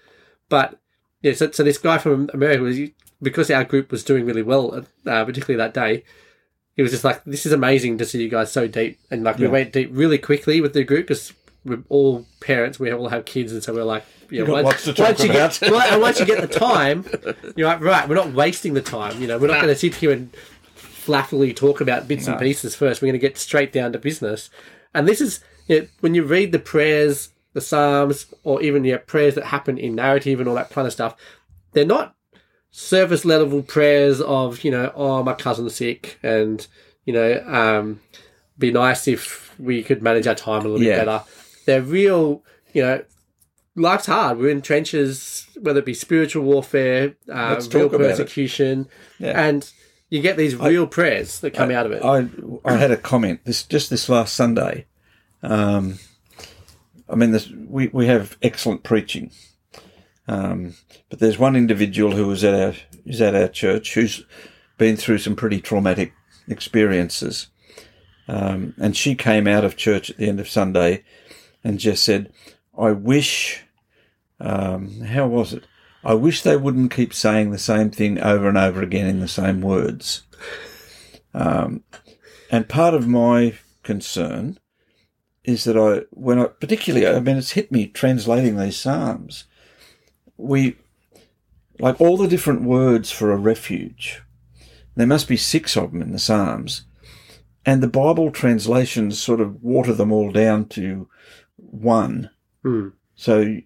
But 0.49 0.79
yeah, 1.21 1.33
so, 1.33 1.51
so 1.51 1.63
this 1.63 1.77
guy 1.77 1.99
from 1.99 2.27
America 2.33 2.63
was 2.63 2.79
because 3.21 3.51
our 3.51 3.63
group 3.63 3.91
was 3.91 4.03
doing 4.03 4.25
really 4.25 4.41
well, 4.41 4.83
uh, 5.05 5.25
particularly 5.25 5.57
that 5.57 5.75
day. 5.75 6.03
He 6.75 6.81
was 6.81 6.89
just 6.89 7.03
like, 7.03 7.23
"This 7.23 7.45
is 7.45 7.51
amazing 7.51 7.99
to 7.99 8.05
see 8.05 8.23
you 8.23 8.29
guys 8.29 8.51
so 8.51 8.67
deep," 8.67 8.99
and 9.11 9.23
like 9.23 9.37
we 9.37 9.47
went 9.47 9.73
deep 9.73 9.89
really 9.91 10.17
quickly 10.17 10.59
with 10.59 10.73
the 10.73 10.83
group 10.83 11.05
because 11.05 11.31
we're 11.63 11.83
all 11.89 12.25
parents, 12.39 12.79
we 12.79 12.91
all 12.91 13.09
have 13.09 13.25
kids, 13.25 13.53
and 13.53 13.61
so 13.61 13.75
we're 13.75 13.83
like, 13.83 14.05
you 14.31 14.43
know, 14.43 14.53
once, 14.53 14.65
lots 14.65 14.83
to 14.85 14.93
talk 14.93 15.09
once 15.09 15.23
you 15.23 15.31
get, 15.31 15.59
well, 15.61 15.99
once 16.01 16.19
you 16.19 16.25
get 16.25 16.41
the 16.41 16.47
time, 16.47 17.05
you're 17.55 17.67
like, 17.67 17.79
right, 17.79 18.09
we're 18.09 18.15
not 18.15 18.33
wasting 18.33 18.73
the 18.73 18.81
time. 18.81 19.21
You 19.21 19.27
know, 19.27 19.37
we're 19.37 19.49
not 19.49 19.61
going 19.61 19.67
to 19.67 19.75
sit 19.75 19.93
here 19.93 20.11
and 20.11 20.35
flappily 21.05 21.55
talk 21.55 21.81
about 21.81 22.07
bits 22.07 22.27
and 22.27 22.39
pieces 22.39 22.75
first. 22.75 23.01
We're 23.01 23.07
going 23.07 23.19
to 23.19 23.27
get 23.27 23.37
straight 23.37 23.71
down 23.73 23.91
to 23.93 23.99
business. 23.99 24.49
And 24.93 25.07
this 25.07 25.21
is 25.21 25.39
you 25.67 25.81
know, 25.81 25.87
when 26.01 26.13
you 26.15 26.23
read 26.23 26.51
the 26.51 26.59
prayers, 26.59 27.29
the 27.53 27.61
psalms, 27.61 28.25
or 28.43 28.61
even 28.61 28.83
your 28.83 28.99
prayers 28.99 29.35
that 29.35 29.45
happen 29.45 29.77
in 29.77 29.95
narrative 29.95 30.39
and 30.39 30.49
all 30.49 30.55
that 30.55 30.69
kind 30.71 30.87
of 30.87 30.93
stuff. 30.93 31.15
They're 31.73 31.85
not 31.85 32.15
surface 32.71 33.23
level 33.25 33.61
prayers 33.61 34.19
of 34.21 34.63
you 34.63 34.71
know, 34.71 34.91
oh 34.95 35.23
my 35.23 35.33
cousin's 35.33 35.75
sick, 35.75 36.17
and 36.23 36.65
you 37.05 37.13
know, 37.13 37.43
um, 37.47 37.99
be 38.57 38.71
nice 38.71 39.07
if 39.07 39.57
we 39.59 39.83
could 39.83 40.01
manage 40.01 40.25
our 40.27 40.35
time 40.35 40.61
a 40.65 40.69
little 40.69 40.81
Yeah. 40.83 40.97
bit 40.99 41.05
better. 41.05 41.23
They're 41.65 41.81
real, 41.81 42.43
you 42.73 42.81
know. 42.83 43.03
Life's 43.75 44.05
hard. 44.05 44.37
We're 44.37 44.49
in 44.51 44.61
trenches, 44.61 45.47
whether 45.59 45.79
it 45.79 45.85
be 45.85 45.95
spiritual 45.95 46.43
warfare, 46.43 47.15
uh, 47.31 47.55
real 47.59 47.69
talk 47.69 47.93
about 47.93 48.05
it. 48.05 48.09
persecution, 48.11 48.87
Yeah. 49.17 49.47
and 49.47 49.67
You 50.13 50.21
get 50.21 50.37
these 50.37 50.55
real 50.55 50.85
prayers 50.85 51.39
that 51.39 51.55
come 51.55 51.71
out 51.71 51.87
of 51.87 51.91
it. 51.91 52.05
I 52.05 52.29
I 52.63 52.77
had 52.77 52.91
a 52.91 52.97
comment 52.97 53.39
this 53.45 53.63
just 53.63 53.89
this 53.89 54.07
last 54.07 54.35
Sunday. 54.35 54.85
Um, 55.41 55.97
I 57.09 57.15
mean, 57.15 57.31
this, 57.31 57.49
we 57.49 57.87
we 57.87 58.05
have 58.05 58.37
excellent 58.43 58.83
preaching, 58.83 59.31
um, 60.27 60.75
but 61.09 61.17
there's 61.17 61.39
one 61.39 61.55
individual 61.55 62.11
who 62.15 62.27
was 62.27 62.43
at 62.43 62.53
our 62.53 62.75
is 63.07 63.21
at 63.21 63.33
our 63.33 63.47
church 63.47 63.95
who's 63.95 64.23
been 64.77 64.97
through 64.97 65.17
some 65.17 65.35
pretty 65.35 65.59
traumatic 65.59 66.13
experiences, 66.47 67.47
um, 68.27 68.75
and 68.79 68.95
she 68.95 69.15
came 69.15 69.47
out 69.47 69.65
of 69.65 69.77
church 69.77 70.11
at 70.11 70.17
the 70.17 70.29
end 70.29 70.39
of 70.39 70.47
Sunday 70.47 71.03
and 71.63 71.79
just 71.79 72.03
said, 72.03 72.31
"I 72.77 72.91
wish." 72.91 73.63
Um, 74.39 75.01
how 75.01 75.25
was 75.25 75.53
it? 75.53 75.63
I 76.03 76.13
wish 76.15 76.41
they 76.41 76.57
wouldn't 76.57 76.91
keep 76.91 77.13
saying 77.13 77.51
the 77.51 77.57
same 77.57 77.89
thing 77.89 78.19
over 78.19 78.49
and 78.49 78.57
over 78.57 78.81
again 78.81 79.07
in 79.07 79.19
the 79.19 79.27
same 79.27 79.61
words. 79.61 80.23
Um, 81.33 81.83
and 82.51 82.67
part 82.67 82.93
of 82.93 83.07
my 83.07 83.55
concern 83.83 84.59
is 85.43 85.63
that 85.63 85.77
I, 85.77 86.05
when 86.11 86.39
I, 86.39 86.45
particularly, 86.45 87.07
I 87.07 87.19
mean, 87.19 87.37
it's 87.37 87.51
hit 87.51 87.71
me 87.71 87.87
translating 87.87 88.57
these 88.57 88.79
Psalms. 88.79 89.45
We, 90.37 90.77
like 91.79 91.99
all 91.99 92.17
the 92.17 92.27
different 92.27 92.63
words 92.63 93.11
for 93.11 93.31
a 93.31 93.37
refuge, 93.37 94.21
there 94.95 95.07
must 95.07 95.27
be 95.27 95.37
six 95.37 95.75
of 95.75 95.91
them 95.91 96.01
in 96.01 96.11
the 96.11 96.19
Psalms. 96.19 96.83
And 97.65 97.81
the 97.81 97.87
Bible 97.87 98.29
translations 98.29 99.19
sort 99.19 99.39
of 99.39 99.63
water 99.63 99.93
them 99.93 100.11
all 100.11 100.31
down 100.31 100.65
to 100.69 101.07
one. 101.55 102.29
Hmm. 102.61 102.89
So 103.15 103.57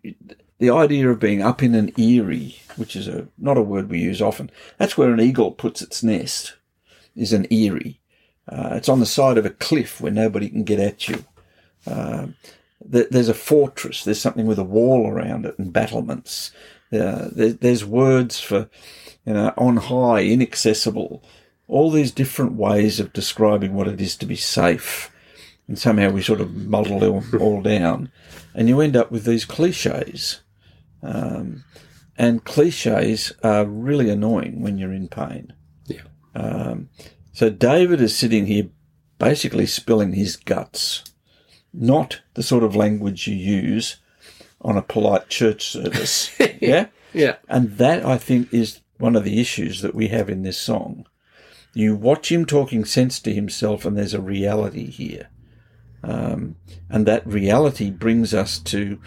the 0.59 0.69
idea 0.69 1.09
of 1.09 1.19
being 1.19 1.41
up 1.41 1.61
in 1.61 1.75
an 1.75 1.91
eyrie, 1.97 2.59
which 2.75 2.95
is 2.95 3.07
a 3.07 3.27
not 3.37 3.57
a 3.57 3.61
word 3.61 3.89
we 3.89 3.99
use 3.99 4.21
often, 4.21 4.49
that's 4.77 4.97
where 4.97 5.11
an 5.11 5.21
eagle 5.21 5.51
puts 5.51 5.81
its 5.81 6.03
nest, 6.03 6.55
is 7.15 7.33
an 7.33 7.47
eyrie. 7.51 7.99
Uh, 8.49 8.69
it's 8.73 8.89
on 8.89 8.99
the 8.99 9.05
side 9.05 9.37
of 9.37 9.45
a 9.45 9.51
cliff 9.51 9.99
where 9.99 10.11
nobody 10.11 10.49
can 10.49 10.63
get 10.63 10.79
at 10.79 11.07
you. 11.07 11.25
Uh, 11.85 12.27
th- 12.91 13.09
there's 13.11 13.29
a 13.29 13.33
fortress. 13.33 14.03
There's 14.03 14.21
something 14.21 14.45
with 14.45 14.59
a 14.59 14.63
wall 14.63 15.07
around 15.07 15.45
it 15.45 15.59
and 15.59 15.73
battlements. 15.73 16.51
Uh, 16.91 17.27
there, 17.31 17.53
there's 17.53 17.83
words 17.83 18.39
for, 18.39 18.69
you 19.25 19.33
know, 19.33 19.53
on 19.57 19.77
high, 19.77 20.23
inaccessible. 20.23 21.23
All 21.67 21.91
these 21.91 22.11
different 22.11 22.53
ways 22.53 22.99
of 22.99 23.11
describing 23.11 23.73
what 23.73 23.89
it 23.89 23.99
is 23.99 24.15
to 24.17 24.25
be 24.25 24.37
safe. 24.37 25.11
And 25.67 25.77
somehow 25.77 26.11
we 26.11 26.21
sort 26.21 26.39
of 26.39 26.55
muddle 26.55 27.03
it 27.03 27.41
all 27.41 27.61
down. 27.61 28.09
And 28.55 28.69
you 28.69 28.79
end 28.79 28.95
up 28.95 29.11
with 29.11 29.25
these 29.25 29.43
cliches. 29.43 30.39
Um, 31.01 31.63
and 32.17 32.43
cliches 32.43 33.31
are 33.43 33.65
really 33.65 34.09
annoying 34.09 34.61
when 34.61 34.77
you're 34.77 34.93
in 34.93 35.07
pain. 35.07 35.53
Yeah. 35.85 36.01
Um, 36.33 36.89
so 37.31 37.49
David 37.49 38.01
is 38.01 38.15
sitting 38.15 38.47
here 38.47 38.69
basically 39.19 39.65
spilling 39.65 40.13
his 40.13 40.35
guts, 40.35 41.03
not 41.73 42.21
the 42.33 42.43
sort 42.43 42.63
of 42.63 42.75
language 42.75 43.27
you 43.27 43.35
use 43.35 43.97
on 44.61 44.77
a 44.77 44.81
polite 44.81 45.29
church 45.29 45.67
service. 45.67 46.37
yeah. 46.59 46.87
Yeah. 47.13 47.35
And 47.47 47.77
that, 47.77 48.05
I 48.05 48.17
think, 48.17 48.53
is 48.53 48.81
one 48.97 49.15
of 49.15 49.23
the 49.23 49.39
issues 49.39 49.81
that 49.81 49.95
we 49.95 50.07
have 50.07 50.29
in 50.29 50.43
this 50.43 50.57
song. 50.57 51.05
You 51.73 51.95
watch 51.95 52.31
him 52.31 52.45
talking 52.45 52.85
sense 52.85 53.19
to 53.19 53.33
himself, 53.33 53.85
and 53.85 53.97
there's 53.97 54.13
a 54.13 54.21
reality 54.21 54.89
here. 54.89 55.29
Um, 56.03 56.55
and 56.89 57.05
that 57.05 57.25
reality 57.25 57.91
brings 57.91 58.33
us 58.33 58.59
to, 58.59 58.99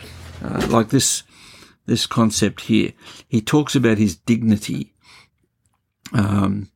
uh, 0.42 0.66
like 0.70 0.90
this, 0.90 1.22
this 1.86 2.06
concept 2.06 2.62
here. 2.62 2.92
He 3.28 3.40
talks 3.40 3.74
about 3.74 3.98
his 3.98 4.16
dignity. 4.16 4.92
Um, 6.12 6.70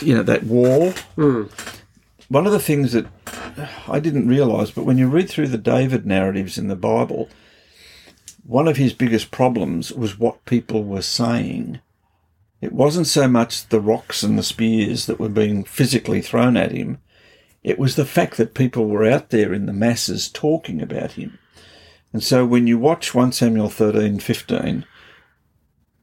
you 0.00 0.14
know, 0.14 0.22
that 0.22 0.44
wall. 0.44 0.92
One 2.28 2.46
of 2.46 2.52
the 2.52 2.60
things 2.60 2.92
that 2.92 3.06
I 3.86 4.00
didn't 4.00 4.28
realize, 4.28 4.70
but 4.70 4.84
when 4.84 4.98
you 4.98 5.08
read 5.08 5.28
through 5.28 5.48
the 5.48 5.58
David 5.58 6.06
narratives 6.06 6.58
in 6.58 6.68
the 6.68 6.76
Bible, 6.76 7.28
one 8.44 8.66
of 8.66 8.76
his 8.76 8.92
biggest 8.92 9.30
problems 9.30 9.92
was 9.92 10.18
what 10.18 10.44
people 10.44 10.84
were 10.84 11.02
saying. 11.02 11.80
It 12.60 12.72
wasn't 12.72 13.06
so 13.06 13.28
much 13.28 13.68
the 13.68 13.80
rocks 13.80 14.22
and 14.22 14.38
the 14.38 14.42
spears 14.42 15.06
that 15.06 15.20
were 15.20 15.28
being 15.28 15.64
physically 15.64 16.20
thrown 16.20 16.56
at 16.56 16.72
him. 16.72 16.98
It 17.62 17.78
was 17.78 17.96
the 17.96 18.04
fact 18.04 18.36
that 18.36 18.54
people 18.54 18.86
were 18.88 19.04
out 19.04 19.30
there 19.30 19.52
in 19.52 19.66
the 19.66 19.72
masses 19.72 20.28
talking 20.28 20.80
about 20.80 21.12
him. 21.12 21.38
And 22.12 22.22
so 22.22 22.44
when 22.44 22.66
you 22.66 22.78
watch 22.78 23.14
1 23.14 23.32
Samuel 23.32 23.70
13, 23.70 24.18
15, 24.20 24.84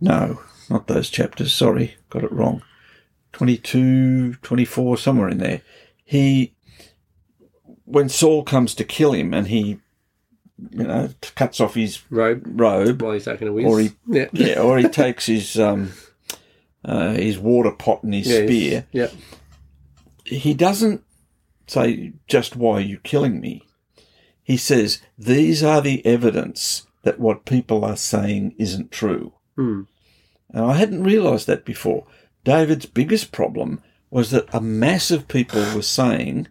no, 0.01 0.41
not 0.69 0.87
those 0.87 1.09
chapters, 1.09 1.53
sorry, 1.53 1.95
got 2.09 2.23
it 2.23 2.31
wrong. 2.31 2.63
22, 3.33 4.35
24, 4.35 4.97
somewhere 4.97 5.29
in 5.29 5.37
there. 5.37 5.61
He, 6.03 6.55
when 7.85 8.09
Saul 8.09 8.43
comes 8.43 8.73
to 8.75 8.83
kill 8.83 9.13
him 9.13 9.33
and 9.33 9.47
he, 9.47 9.79
you 10.71 10.83
know, 10.87 11.09
cuts 11.35 11.59
off 11.59 11.75
his 11.75 12.01
Robe 12.09 12.41
robe, 12.59 13.01
while 13.01 13.13
he's 13.13 13.25
taking 13.25 13.47
a 13.47 13.53
whiz. 13.53 13.65
Or 13.65 13.79
he- 13.79 13.91
yeah. 14.07 14.29
yeah, 14.33 14.59
or 14.59 14.77
he 14.79 14.87
takes 14.89 15.27
his, 15.27 15.59
um, 15.59 15.91
uh, 16.83 17.11
his 17.13 17.37
water 17.37 17.71
pot 17.71 18.03
and 18.03 18.13
his 18.15 18.27
Yeah, 18.27 18.45
spear, 18.45 18.87
Yeah. 18.91 19.07
he 20.25 20.53
doesn't 20.55 21.03
say 21.67 22.13
just 22.27 22.55
why 22.55 22.77
are 22.77 22.81
you 22.81 22.97
killing 23.03 23.39
me. 23.39 23.63
He 24.49 24.57
says 24.57 24.99
these 25.15 25.61
are 25.61 25.79
the 25.79 26.03
evidence 26.07 26.87
that 27.03 27.19
what 27.19 27.45
people 27.45 27.85
are 27.85 27.95
saying 27.95 28.55
isn't 28.57 28.91
true. 28.91 29.33
Hmm. 29.55 29.83
And 30.49 30.65
I 30.65 30.73
hadn't 30.73 31.03
realised 31.03 31.45
that 31.45 31.65
before. 31.65 32.07
David's 32.43 32.87
biggest 32.87 33.31
problem 33.31 33.83
was 34.09 34.31
that 34.31 34.51
a 34.51 34.59
mass 34.59 35.11
of 35.11 35.27
people 35.27 35.61
were 35.75 35.83
saying 35.83 36.47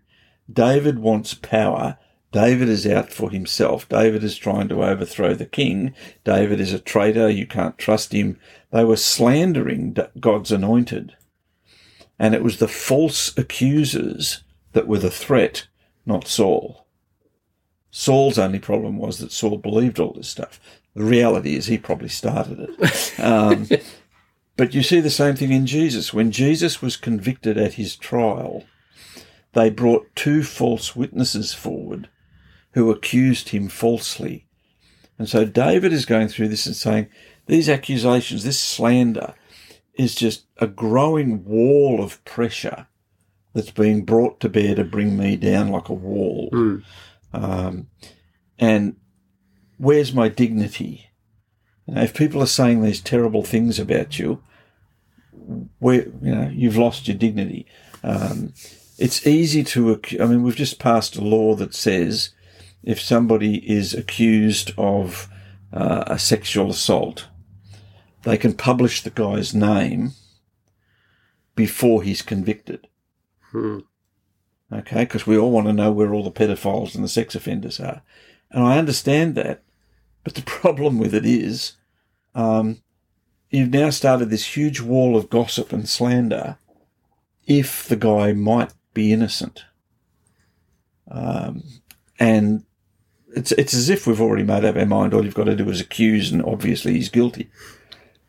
David 0.49 1.01
wants 1.01 1.35
power. 1.35 1.99
David 2.31 2.69
is 2.69 2.87
out 2.87 3.13
for 3.13 3.31
himself. 3.31 3.89
David 3.89 4.23
is 4.23 4.37
trying 4.37 4.69
to 4.69 4.85
overthrow 4.85 5.35
the 5.35 5.45
king. 5.45 5.93
David 6.23 6.61
is 6.61 6.73
a 6.73 6.79
traitor. 6.79 7.29
You 7.29 7.49
can't 7.49 7.79
trust 7.79 8.13
him. 8.13 8.39
They 8.71 8.85
were 8.85 8.95
slandering 8.95 9.97
God's 10.21 10.53
anointed. 10.53 11.17
And 12.17 12.33
it 12.33 12.45
was 12.45 12.59
the 12.59 12.69
false 12.69 13.37
accusers 13.37 14.45
that 14.73 14.87
were 14.87 14.99
the 14.99 15.11
threat, 15.11 15.67
not 16.07 16.29
Saul. 16.29 16.85
Saul's 17.91 18.39
only 18.39 18.59
problem 18.59 18.99
was 18.99 19.19
that 19.19 19.33
Saul 19.33 19.59
believed 19.59 19.99
all 19.99 20.13
this 20.13 20.29
stuff. 20.29 20.61
The 20.95 21.05
reality 21.05 21.57
is 21.57 21.67
he 21.67 21.79
probably 21.79 22.09
started 22.09 22.69
it. 22.69 23.21
Um, 23.21 23.69
but 24.57 24.75
you 24.75 24.83
see 24.83 25.01
the 25.01 25.11
same 25.11 25.37
thing 25.37 25.53
in 25.53 25.67
Jesus. 25.67 26.13
When 26.13 26.31
Jesus 26.31 26.83
was 26.83 26.97
convicted 26.97 27.57
at 27.57 27.75
his 27.75 27.97
trial, 27.97 28.65
they 29.53 29.71
brought 29.71 30.15
two 30.15 30.43
false 30.43 30.95
witnesses 30.95 31.55
forward 31.55 32.09
who 32.73 32.91
accused 32.91 33.51
him 33.51 33.69
falsely. 33.69 34.47
And 35.19 35.29
so 35.29 35.45
David 35.45 35.93
is 35.93 36.07
going 36.07 36.29
through 36.29 36.49
this 36.49 36.67
and 36.67 36.77
saying, 36.77 37.09
these 37.47 37.69
accusations, 37.69 38.45
this 38.45 38.61
slander, 38.61 39.35
is 39.95 40.15
just 40.15 40.45
a 40.59 40.67
growing 40.67 41.45
wall 41.45 42.03
of 42.03 42.25
pressure 42.25 42.87
that's 43.55 43.71
being 43.71 44.05
brought 44.05 44.39
to 44.41 44.49
bear 44.49 44.75
to 44.75 44.85
bring 44.85 45.17
me 45.17 45.35
down 45.37 45.71
like 45.71 45.89
a 45.89 45.95
wall. 45.95 46.51
Mm. 46.53 46.85
Um, 47.33 47.89
and 48.59 48.97
where's 49.77 50.13
my 50.13 50.29
dignity? 50.29 51.11
You 51.87 51.95
know, 51.95 52.03
if 52.03 52.15
people 52.15 52.43
are 52.43 52.47
saying 52.47 52.83
these 52.83 53.01
terrible 53.01 53.43
things 53.43 53.79
about 53.79 54.19
you, 54.19 54.43
where 55.79 56.07
you 56.23 56.35
know 56.35 56.51
you've 56.53 56.77
lost 56.77 57.09
your 57.09 57.17
dignity. 57.17 57.67
Um, 58.03 58.53
it's 58.99 59.27
easy 59.27 59.65
to. 59.65 60.01
I 60.21 60.27
mean, 60.27 60.43
we've 60.43 60.57
just 60.57 60.79
passed 60.79 61.17
a 61.17 61.23
law 61.23 61.55
that 61.55 61.75
says 61.75 62.31
if 62.83 63.01
somebody 63.01 63.57
is 63.71 63.95
accused 63.95 64.73
of 64.77 65.29
uh, 65.73 66.05
a 66.07 66.19
sexual 66.19 66.71
assault, 66.71 67.29
they 68.23 68.37
can 68.37 68.55
publish 68.55 69.03
the 69.03 69.11
guy's 69.11 69.55
name 69.55 70.13
before 71.55 72.03
he's 72.03 72.23
convicted. 72.23 72.87
Hmm. 73.51 73.81
Okay, 74.71 75.01
because 75.01 75.27
we 75.27 75.39
all 75.39 75.51
want 75.51 75.67
to 75.67 75.73
know 75.73 75.91
where 75.91 76.13
all 76.13 76.23
the 76.23 76.31
pedophiles 76.31 76.95
and 76.95 77.03
the 77.03 77.09
sex 77.09 77.35
offenders 77.35 77.81
are. 77.81 78.03
And 78.51 78.63
I 78.63 78.79
understand 78.79 79.35
that. 79.35 79.63
But 80.25 80.35
the 80.35 80.43
problem 80.47 80.99
with 80.99 81.15
it 81.15 81.25
is 81.25 81.73
um, 82.35 82.83
you've 83.51 83.71
now 83.71 83.91
started 83.91 84.29
this 84.31 84.57
huge 84.57 84.81
wall 84.81 85.17
of 85.17 85.31
gossip 85.31 85.73
and 85.73 85.89
slander 85.89 86.59
if 87.47 87.89
the 87.89 87.97
guy 87.97 88.33
might 88.33 88.73
be 88.93 89.13
innocent. 89.13 89.65
Um, 91.11 91.63
and 92.19 92.65
it's, 93.35 93.53
it's 93.53 93.73
as 93.73 93.89
if 93.89 94.07
we've 94.07 94.21
already 94.21 94.43
made 94.43 94.67
up 94.67 94.77
our 94.77 94.85
mind. 94.85 95.15
All 95.15 95.25
you've 95.25 95.35
got 95.35 95.45
to 95.45 95.57
do 95.57 95.69
is 95.71 95.81
accuse, 95.81 96.31
and 96.31 96.45
obviously 96.45 96.93
he's 96.93 97.09
guilty. 97.09 97.49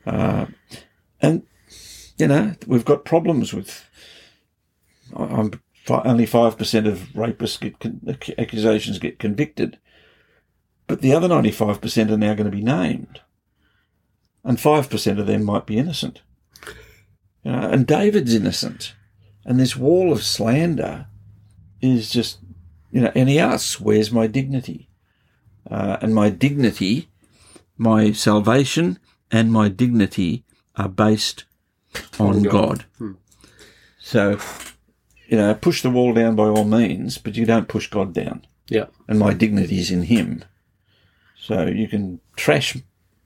Uh, 0.06 0.46
and, 1.22 1.44
you 2.18 2.28
know, 2.28 2.56
we've 2.66 2.86
got 2.86 3.04
problems 3.04 3.54
with. 3.54 3.86
I'm 5.14 5.52
only 5.90 6.26
5% 6.26 6.88
of 6.88 7.00
rapists 7.16 7.60
get 7.60 7.80
con- 7.80 8.18
accusations 8.38 9.00
get 9.00 9.20
convicted. 9.20 9.80
But 10.88 11.02
the 11.02 11.14
other 11.14 11.28
95% 11.28 12.12
are 12.12 12.18
now 12.18 12.34
going 12.34 12.50
to 12.50 12.56
be 12.56 12.64
named. 12.64 13.22
And 14.44 14.58
5% 14.58 15.20
of 15.20 15.28
them 15.28 15.44
might 15.44 15.66
be 15.66 15.78
innocent. 15.78 16.22
You 17.44 17.52
know, 17.52 17.70
and 17.70 17.86
David's 17.86 18.34
innocent. 18.34 18.96
And 19.46 19.60
this 19.60 19.76
wall 19.76 20.12
of 20.12 20.24
slander 20.24 21.08
is 21.82 22.10
just, 22.10 22.40
you 22.92 23.02
know, 23.02 23.12
and 23.16 23.30
he 23.30 23.40
asks, 23.40 23.80
Where's 23.80 24.12
my 24.12 24.28
dignity? 24.28 24.90
Uh, 25.70 25.98
and 26.02 26.16
my 26.16 26.30
dignity, 26.30 27.10
my 27.78 28.12
salvation 28.12 29.00
and 29.32 29.52
my 29.52 29.70
dignity 29.70 30.44
are 30.76 30.90
based 30.90 31.46
on, 32.20 32.44
God. 32.44 32.86
So, 34.00 34.40
you 35.30 35.38
know, 35.38 35.54
push 35.54 35.82
the 35.82 35.90
wall 35.90 36.14
down 36.14 36.36
by 36.36 36.46
all 36.48 36.66
means, 36.66 37.18
but 37.18 37.36
you 37.38 37.46
don't 37.46 37.68
push 37.68 37.88
God 37.88 38.14
down. 38.14 38.46
Yeah. 38.68 38.86
And 39.08 39.20
my 39.20 39.34
dignity 39.34 39.80
is 39.80 39.92
in 39.92 40.04
Him. 40.04 40.44
So 41.40 41.66
you 41.68 41.88
can 41.88 42.20
trash 42.36 42.78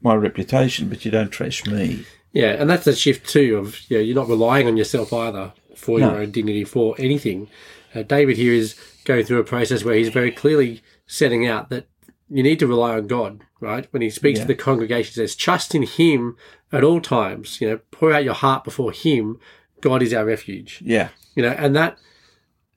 my 0.02 0.16
reputation, 0.16 0.90
but 0.90 1.06
you 1.06 1.12
don't 1.12 1.30
trash 1.32 1.66
me. 1.66 2.06
Yeah, 2.32 2.52
and 2.54 2.70
that's 2.70 2.88
a 2.88 2.96
shift 2.96 3.28
too 3.30 3.58
of 3.58 3.80
you 3.90 3.98
know, 3.98 4.04
you're 4.04 4.16
not 4.16 4.28
relying 4.28 4.68
on 4.68 4.78
yourself 4.78 5.14
either 5.14 5.54
for 5.76 6.00
your 6.00 6.18
own 6.18 6.32
dignity 6.32 6.64
for 6.64 6.96
anything. 6.98 7.48
Uh, 7.94 8.04
David 8.04 8.38
here 8.38 8.54
is 8.54 8.76
going 9.06 9.26
through 9.26 9.40
a 9.40 9.44
process 9.44 9.84
where 9.84 9.96
he's 9.96 10.10
very 10.10 10.32
clearly 10.32 10.82
setting 11.06 11.46
out 11.48 11.70
that 11.70 11.88
you 12.30 12.42
need 12.42 12.60
to 12.60 12.68
rely 12.68 12.96
on 12.96 13.06
God, 13.08 13.42
right? 13.60 13.88
When 13.92 14.02
he 14.02 14.10
speaks 14.10 14.40
Yeah. 14.40 14.46
to 14.46 14.48
the 14.48 14.56
congregation, 14.56 15.12
he 15.12 15.16
says, 15.16 15.36
"Trust 15.36 15.76
in 15.76 15.84
Him 15.84 16.36
at 16.72 16.84
all 16.84 17.02
times." 17.02 17.60
You 17.62 17.70
know, 17.70 17.80
pour 17.92 18.14
out 18.14 18.24
your 18.24 18.34
heart 18.34 18.64
before 18.64 18.92
Him. 18.92 19.40
God 19.84 20.02
is 20.02 20.14
our 20.14 20.24
refuge. 20.24 20.82
Yeah. 20.84 21.10
You 21.36 21.44
know, 21.44 21.50
and 21.50 21.76
that 21.76 21.98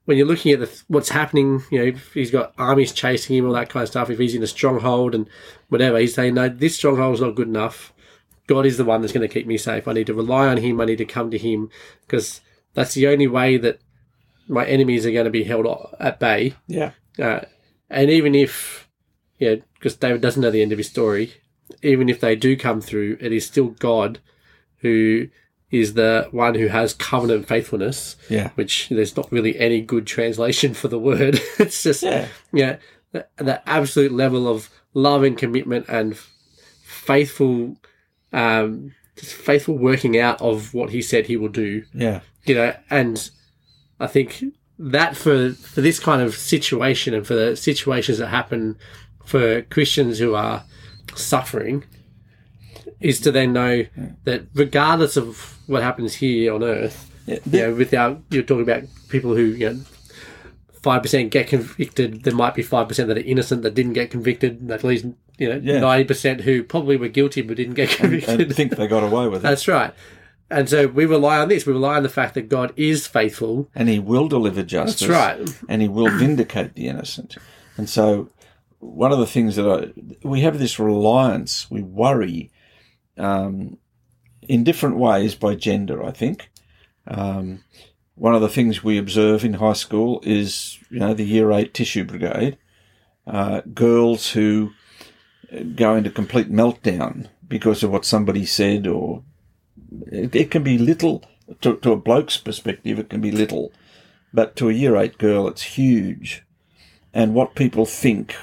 when 0.06 0.18
you're 0.18 0.26
looking 0.26 0.52
at 0.52 0.58
the, 0.58 0.82
what's 0.88 1.10
happening, 1.10 1.62
you 1.70 1.78
know, 1.78 1.84
if 1.84 2.12
he's 2.14 2.32
got 2.32 2.52
armies 2.58 2.92
chasing 2.92 3.36
him, 3.36 3.46
all 3.46 3.52
that 3.52 3.68
kind 3.68 3.84
of 3.84 3.88
stuff. 3.88 4.10
If 4.10 4.18
he's 4.18 4.34
in 4.34 4.42
a 4.42 4.48
stronghold 4.48 5.14
and 5.14 5.28
whatever, 5.68 5.98
he's 5.98 6.14
saying, 6.14 6.34
"No, 6.34 6.48
this 6.48 6.76
stronghold 6.76 7.14
is 7.14 7.20
not 7.20 7.36
good 7.36 7.48
enough." 7.48 7.92
God 8.48 8.66
is 8.66 8.76
the 8.76 8.84
one 8.84 9.00
that's 9.00 9.12
going 9.12 9.26
to 9.26 9.32
keep 9.32 9.46
me 9.46 9.56
safe. 9.56 9.86
I 9.86 9.92
need 9.92 10.08
to 10.08 10.14
rely 10.14 10.48
on 10.48 10.56
Him. 10.56 10.80
I 10.80 10.84
need 10.84 10.98
to 10.98 11.04
come 11.04 11.30
to 11.30 11.38
Him 11.38 11.70
because 12.02 12.40
that's 12.75 12.94
the 12.94 13.06
only 13.06 13.26
way 13.26 13.56
that 13.56 13.80
my 14.48 14.66
enemies 14.66 15.06
are 15.06 15.12
going 15.12 15.25
to 15.25 15.30
be 15.30 15.44
held 15.44 15.66
at 15.98 16.20
bay. 16.20 16.54
Yeah. 16.66 16.92
Uh, 17.18 17.40
and 17.88 18.10
even 18.10 18.34
if, 18.34 18.88
yeah, 19.38 19.56
because 19.75 19.96
David 19.96 20.20
doesn't 20.20 20.42
know 20.42 20.50
the 20.50 20.62
end 20.62 20.72
of 20.72 20.78
his 20.78 20.88
story, 20.88 21.34
even 21.82 22.08
if 22.08 22.20
they 22.20 22.36
do 22.36 22.56
come 22.56 22.80
through, 22.80 23.18
it 23.20 23.32
is 23.32 23.46
still 23.46 23.68
God 23.68 24.20
who 24.78 25.28
is 25.70 25.94
the 25.94 26.28
one 26.30 26.54
who 26.54 26.68
has 26.68 26.94
covenant 26.94 27.46
faithfulness, 27.49 28.16
Yeah. 28.28 28.50
which 28.54 28.88
there's 28.88 29.16
not 29.16 29.30
really 29.32 29.58
any 29.58 29.80
good 29.80 30.06
translation 30.06 30.75
for 30.75 30.88
the 30.88 30.99
word. 30.99 31.40
it's 31.58 31.82
just, 31.82 32.02
Yeah. 32.02 32.28
yeah, 32.52 32.76
the, 33.12 33.26
the 33.37 33.68
absolute 33.68 34.12
level 34.12 34.46
of 34.49 34.70
love 34.94 35.23
and 35.25 35.37
commitment 35.37 35.87
and 35.88 36.16
faithful, 36.85 37.76
um, 38.32 38.94
just 39.16 39.35
faithful 39.35 39.76
working 39.76 40.18
out 40.18 40.40
of 40.40 40.73
what 40.75 40.90
he 40.90 41.02
said 41.02 41.26
he 41.26 41.37
will 41.37 41.49
do 41.49 41.82
Yeah. 41.92 42.20
you 42.44 42.54
know, 42.54 42.75
and 42.90 43.28
I 43.99 44.06
think 44.06 44.44
that 44.78 45.16
for 45.16 45.52
for 45.52 45.80
this 45.80 45.99
kind 45.99 46.20
of 46.20 46.35
situation 46.35 47.14
and 47.14 47.26
for 47.26 47.35
the 47.35 47.56
situations 47.56 48.18
that 48.18 48.26
happen 48.28 48.76
for 49.25 49.62
Christians 49.62 50.18
who 50.18 50.35
are 50.35 50.64
suffering 51.14 51.85
is 53.00 53.20
to 53.20 53.30
then 53.32 53.52
know 53.52 53.84
that 54.24 54.42
regardless 54.54 55.16
of 55.16 55.58
what 55.66 55.82
happens 55.82 56.14
here 56.14 56.54
on 56.54 56.62
earth, 56.62 57.10
Yeah. 57.26 57.38
you 57.50 57.60
know, 57.60 57.74
without 57.74 58.20
you're 58.30 58.42
talking 58.42 58.62
about 58.62 58.84
people 59.08 59.34
who 59.34 59.42
you 59.44 59.70
know 59.70 59.80
five 60.82 61.02
percent 61.02 61.30
get 61.30 61.48
convicted, 61.48 62.22
there 62.22 62.34
might 62.34 62.54
be 62.54 62.62
five 62.62 62.88
percent 62.88 63.08
that 63.08 63.18
are 63.18 63.20
innocent 63.22 63.62
that 63.62 63.74
didn't 63.74 63.94
get 63.94 64.10
convicted. 64.10 64.70
At 64.70 64.84
least 64.84 65.06
you 65.38 65.48
know 65.48 65.60
Yeah. 65.62 65.80
ninety 65.80 66.04
percent 66.04 66.42
who 66.42 66.62
probably 66.62 66.96
were 66.96 67.08
guilty 67.08 67.42
but 67.42 67.56
didn't 67.56 67.74
get 67.74 67.90
convicted. 67.90 68.40
and 68.40 68.54
think 68.54 68.76
they 68.76 68.86
got 68.86 69.02
away 69.02 69.28
with 69.28 69.40
it. 69.40 69.42
That's 69.42 69.66
right. 69.68 69.92
And 70.48 70.68
so 70.68 70.86
we 70.86 71.06
rely 71.06 71.38
on 71.38 71.48
this. 71.48 71.66
We 71.66 71.72
rely 71.72 71.96
on 71.96 72.04
the 72.04 72.08
fact 72.08 72.34
that 72.34 72.48
God 72.48 72.72
is 72.76 73.06
faithful. 73.08 73.68
and 73.74 73.88
he 73.88 73.98
will 73.98 74.28
deliver 74.28 74.62
justice. 74.62 75.08
That's 75.08 75.10
right. 75.40 75.60
And 75.68 75.82
he 75.82 75.88
will 75.88 76.08
vindicate 76.08 76.74
the 76.74 76.86
innocent. 76.86 77.36
And 77.76 77.90
so, 77.90 78.30
one 78.78 79.11
of 79.11 79.18
the 79.18 79.26
things 79.26 79.56
that 79.56 79.66
I, 79.68 80.26
we 80.26 80.42
have 80.42 80.61
this 80.61 80.78
reliance, 80.78 81.68
we 81.68 81.82
worry 81.82 82.52
um, 83.18 83.79
in 84.42 84.64
different 84.64 84.96
ways 84.96 85.35
by 85.35 85.55
gender, 85.55 86.05
I 86.05 86.11
think. 86.11 86.50
Um, 87.07 87.64
one 88.14 88.35
of 88.35 88.40
the 88.40 88.48
things 88.48 88.83
we 88.83 88.98
observe 88.98 89.44
in 89.44 89.55
high 89.55 89.74
school 89.74 90.20
is, 90.24 90.79
you 90.90 90.98
know, 90.98 91.14
the 91.14 91.24
year 91.24 91.52
eight 91.52 91.74
tissue 91.74 92.05
brigade, 92.05 92.57
uh, 93.26 93.61
girls 93.74 94.31
who 94.31 94.72
go 95.74 95.94
into 95.94 96.11
complete 96.11 96.50
meltdown 96.50 97.29
because 97.46 97.83
of 97.83 97.90
what 97.90 98.05
somebody 98.05 98.44
said 98.44 98.87
or 98.87 99.22
it, 100.07 100.35
it 100.35 100.50
can 100.50 100.62
be 100.62 100.79
little 100.79 101.24
to, 101.61 101.76
to 101.76 101.92
a 101.92 101.96
bloke's 101.96 102.37
perspective 102.37 102.98
it 102.98 103.09
can 103.09 103.20
be 103.20 103.31
little 103.31 103.72
but 104.33 104.57
to 104.57 104.68
a 104.68 104.72
year 104.72 104.96
eight 104.96 105.18
girl 105.18 105.46
it's 105.46 105.62
huge 105.62 106.44
and 107.14 107.35
what 107.35 107.55
people 107.55 107.87
think 107.87 108.35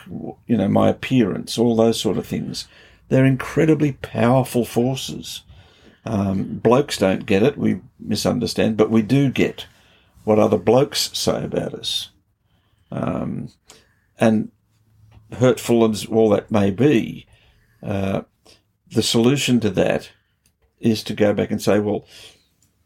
you 0.47 0.57
know 0.57 0.67
my 0.67 0.89
appearance 0.89 1.57
all 1.57 1.75
those 1.75 1.99
sort 1.99 2.17
of 2.17 2.25
things 2.25 2.67
they're 3.13 3.25
incredibly 3.25 3.93
powerful 3.93 4.65
forces 4.65 5.43
um, 6.05 6.57
blokes 6.57 6.97
don't 6.97 7.25
get 7.25 7.43
it 7.43 7.57
we 7.57 7.79
misunderstand 7.99 8.75
but 8.75 8.89
we 8.89 9.01
do 9.01 9.29
get 9.29 9.67
what 10.23 10.39
other 10.39 10.57
blokes 10.57 11.09
say 11.17 11.43
about 11.43 11.73
us 11.73 12.09
um, 12.91 13.49
and 14.19 14.51
hurtful 15.33 15.89
as 15.89 16.05
all 16.05 16.29
that 16.29 16.51
may 16.51 16.71
be 16.71 17.25
uh, 17.81 18.21
the 18.91 19.03
solution 19.03 19.59
to 19.59 19.69
that 19.71 20.11
is 20.79 21.03
to 21.03 21.13
go 21.13 21.33
back 21.33 21.51
and 21.51 21.61
say, 21.61 21.79
well, 21.79 22.05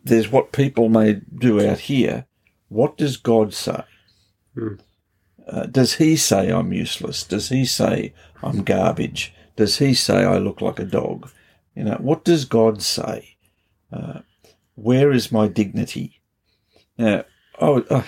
there's 0.03 0.31
what 0.31 0.51
people 0.51 0.89
may 0.89 1.21
do 1.37 1.65
out 1.65 1.79
here. 1.79 2.25
What 2.69 2.97
does 2.97 3.17
God 3.17 3.53
say? 3.53 3.83
Uh, 5.47 5.65
does 5.65 5.95
He 5.95 6.15
say 6.15 6.49
I'm 6.49 6.71
useless? 6.73 7.23
Does 7.23 7.49
He 7.49 7.65
say 7.65 8.13
I'm 8.41 8.63
garbage? 8.63 9.33
Does 9.57 9.79
He 9.79 9.93
say 9.93 10.23
I 10.23 10.37
look 10.37 10.61
like 10.61 10.79
a 10.79 10.85
dog? 10.85 11.29
You 11.75 11.83
know, 11.83 11.97
what 11.99 12.23
does 12.23 12.45
God 12.45 12.81
say? 12.81 13.35
Uh, 13.91 14.21
where 14.75 15.11
is 15.11 15.31
my 15.31 15.47
dignity? 15.47 16.21
Now, 16.97 17.25
oh, 17.59 17.81
uh, 17.89 18.03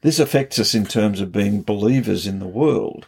this 0.00 0.18
affects 0.18 0.58
us 0.58 0.74
in 0.74 0.86
terms 0.86 1.20
of 1.20 1.32
being 1.32 1.62
believers 1.62 2.26
in 2.26 2.38
the 2.38 2.46
world, 2.46 3.06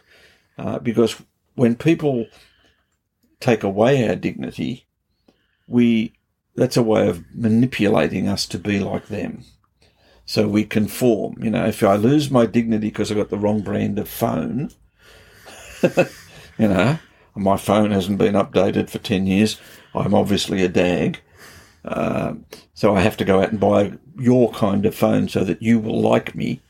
uh, 0.57 0.79
because 0.79 1.21
when 1.55 1.75
people 1.75 2.27
take 3.39 3.63
away 3.63 4.07
our 4.07 4.15
dignity, 4.15 4.85
we 5.67 6.13
that's 6.55 6.77
a 6.77 6.83
way 6.83 7.07
of 7.07 7.23
manipulating 7.33 8.27
us 8.27 8.45
to 8.45 8.59
be 8.59 8.79
like 8.79 9.07
them. 9.07 9.43
So 10.25 10.47
we 10.47 10.65
conform. 10.65 11.41
You 11.41 11.49
know, 11.49 11.65
if 11.65 11.83
I 11.83 11.95
lose 11.95 12.29
my 12.29 12.45
dignity 12.45 12.89
because 12.89 13.11
I 13.11 13.15
got 13.15 13.29
the 13.29 13.37
wrong 13.37 13.61
brand 13.61 13.99
of 13.99 14.09
phone, 14.09 14.71
you 15.81 16.67
know, 16.67 16.99
my 17.35 17.57
phone 17.57 17.91
hasn't 17.91 18.17
been 18.17 18.33
updated 18.33 18.89
for 18.89 18.99
10 18.99 19.25
years, 19.25 19.59
I'm 19.93 20.13
obviously 20.13 20.63
a 20.63 20.69
dag. 20.69 21.21
Um, 21.83 22.45
so 22.73 22.95
I 22.95 23.01
have 23.01 23.17
to 23.17 23.25
go 23.25 23.41
out 23.41 23.51
and 23.51 23.59
buy 23.59 23.93
your 24.19 24.51
kind 24.51 24.85
of 24.85 24.95
phone 24.95 25.27
so 25.29 25.43
that 25.43 25.61
you 25.61 25.79
will 25.79 25.99
like 25.99 26.35
me, 26.35 26.61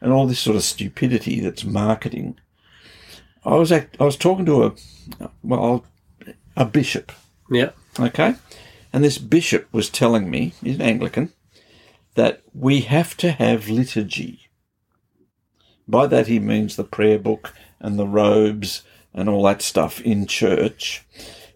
and 0.00 0.12
all 0.12 0.26
this 0.26 0.38
sort 0.40 0.56
of 0.56 0.62
stupidity 0.62 1.40
that's 1.40 1.64
marketing. 1.64 2.38
I 3.44 3.56
was 3.56 3.72
act- 3.72 3.96
I 3.98 4.04
was 4.04 4.16
talking 4.16 4.46
to 4.46 4.64
a 4.64 5.30
well 5.42 5.84
a 6.56 6.64
bishop 6.64 7.12
Yeah. 7.50 7.70
Okay. 7.98 8.34
And 8.92 9.02
this 9.02 9.18
bishop 9.18 9.68
was 9.72 9.88
telling 9.88 10.30
me, 10.30 10.52
he's 10.62 10.76
an 10.76 10.82
Anglican, 10.82 11.32
that 12.14 12.42
we 12.54 12.82
have 12.82 13.16
to 13.18 13.32
have 13.32 13.68
liturgy. 13.68 14.48
By 15.88 16.06
that 16.06 16.26
he 16.26 16.38
means 16.38 16.76
the 16.76 16.84
prayer 16.84 17.18
book 17.18 17.54
and 17.80 17.98
the 17.98 18.06
robes 18.06 18.82
and 19.14 19.28
all 19.28 19.42
that 19.44 19.62
stuff 19.62 20.00
in 20.00 20.26
church. 20.26 21.04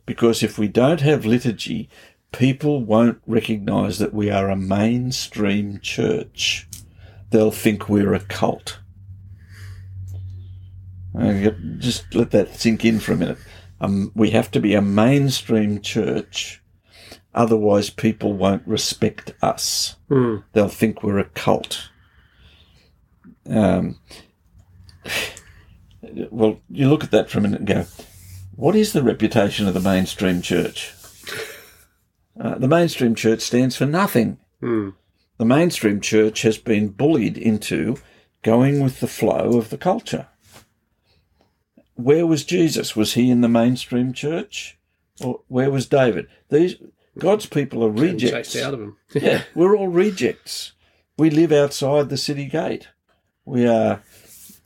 Because 0.05 0.43
if 0.43 0.59
we 0.59 0.69
don't 0.69 1.01
have 1.01 1.27
liturgy, 1.27 1.89
people 2.33 2.85
won't 2.85 3.21
recognize 3.27 3.99
that 3.99 4.15
we 4.15 4.31
are 4.31 4.49
a 4.49 4.57
mainstream 4.57 5.81
church. 5.81 6.69
They'll 7.31 7.51
think 7.51 7.89
we're 7.89 8.15
a 8.15 8.21
cult. 8.21 8.79
Just 11.79 12.15
let 12.15 12.31
that 12.33 12.55
sink 12.55 12.85
in 12.85 13.01
for 13.01 13.13
a 13.13 13.17
minute. 13.17 13.39
Um, 13.81 14.13
we 14.15 14.31
have 14.31 14.51
to 14.53 14.61
be 14.61 14.75
a 14.75 14.83
mainstream 14.83 15.81
church, 15.81 16.63
otherwise, 17.35 17.91
people 17.91 18.33
won't 18.33 18.67
respect 18.67 19.35
us. 19.43 19.97
Hmm. 20.09 20.39
They'll 20.53 20.69
think 20.69 21.03
we're 21.03 21.19
a 21.19 21.25
cult. 21.25 21.91
Um, 23.49 23.99
well, 26.31 26.61
you 26.71 26.89
look 26.89 27.05
at 27.05 27.11
that 27.11 27.31
for 27.31 27.39
a 27.39 27.43
minute 27.43 27.61
and 27.61 27.69
go, 27.69 27.87
what 28.55 28.75
is 28.75 28.93
the 28.93 29.03
reputation 29.03 29.69
of 29.69 29.75
the 29.75 29.81
mainstream 29.81 30.43
church? 30.43 30.93
Uh, 32.39 32.57
the 32.57 32.69
mainstream 32.69 33.15
church 33.15 33.41
stands 33.41 33.77
for 33.77 33.87
nothing. 33.87 34.39
Hmm. 34.61 34.91
The 35.39 35.45
mainstream 35.45 36.01
church 36.01 36.43
has 36.43 36.59
been 36.59 36.89
bullied 36.89 37.37
into 37.37 37.97
going 38.43 38.81
with 38.83 39.01
the 39.01 39.09
flow 39.09 39.59
of 39.59 39.71
the 39.71 39.79
culture. 39.79 40.29
Where 41.95 42.27
was 42.27 42.45
Jesus? 42.45 42.95
Was 42.95 43.15
he 43.15 43.31
in 43.31 43.41
the 43.41 43.49
mainstream 43.49 44.13
church? 44.13 44.79
Or 45.21 45.41
where 45.49 45.71
was 45.71 45.87
David? 45.87 46.27
These 46.51 46.77
God's 47.19 47.47
people 47.47 47.83
are 47.85 47.91
rejects. 47.91 48.57
out 48.57 48.75
of 48.75 48.81
them. 48.81 48.97
yeah, 49.15 49.45
we're 49.55 49.77
all 49.77 49.89
rejects. 49.89 50.73
We 51.19 51.31
live 51.31 51.53
outside 51.53 52.09
the 52.09 52.19
city 52.19 52.47
gate. 52.47 52.89
We 53.45 53.67
are 53.67 54.03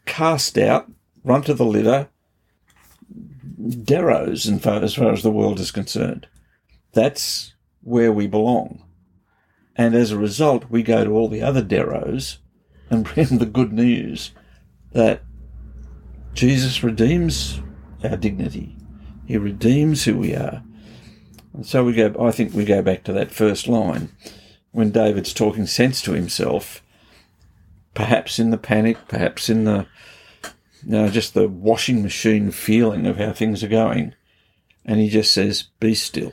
cast 0.07 0.59
out, 0.59 0.90
run 1.24 1.42
to 1.42 1.54
the 1.54 1.64
litter, 1.64 2.09
deros 3.61 4.48
in 4.48 4.59
far, 4.59 4.83
as 4.83 4.94
far 4.94 5.12
as 5.12 5.22
the 5.22 5.30
world 5.30 5.61
is 5.61 5.70
concerned. 5.70 6.26
That's 6.92 7.54
where 7.83 8.12
we 8.12 8.26
belong. 8.26 8.85
And 9.76 9.94
as 9.94 10.11
a 10.11 10.18
result, 10.18 10.70
we 10.70 10.83
go 10.83 11.04
to 11.04 11.11
all 11.11 11.28
the 11.28 11.42
other 11.42 11.62
deros 11.62 12.38
and 12.88 13.04
bring 13.14 13.38
the 13.38 13.46
good 13.46 13.72
news 13.72 14.33
that 14.92 15.22
Jesus 16.35 16.83
redeems 16.83 17.61
our 18.02 18.16
dignity. 18.16 18.76
He 19.26 19.37
redeems 19.37 20.04
who 20.04 20.16
we 20.16 20.35
are. 20.35 20.62
And 21.52 21.66
so 21.66 21.85
we 21.85 21.92
go, 21.92 22.14
I 22.20 22.30
think 22.30 22.54
we 22.54 22.64
go 22.64 22.83
back 22.83 23.04
to 23.04 23.12
that 23.12 23.30
first 23.30 23.68
line 23.68 24.11
when 24.72 24.90
David's 24.90 25.35
talking 25.35 25.66
sense 25.66 26.00
to 26.02 26.12
himself, 26.12 26.83
perhaps 27.94 28.38
in 28.38 28.50
the 28.50 28.59
panic, 28.59 28.96
perhaps 29.09 29.48
in 29.48 29.64
the, 29.64 29.87
you 30.84 30.92
know, 30.92 31.08
just 31.08 31.34
the 31.34 31.48
washing 31.48 32.02
machine 32.02 32.50
feeling 32.50 33.06
of 33.06 33.16
how 33.16 33.32
things 33.32 33.62
are 33.62 33.68
going. 33.68 34.14
And 34.84 34.98
he 35.00 35.08
just 35.08 35.32
says, 35.32 35.64
be 35.78 35.94
still. 35.94 36.32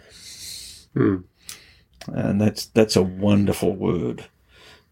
Hmm. 0.93 1.17
And 2.07 2.39
that's, 2.39 2.65
that's 2.67 2.95
a 2.95 3.03
wonderful 3.03 3.75
word. 3.75 4.25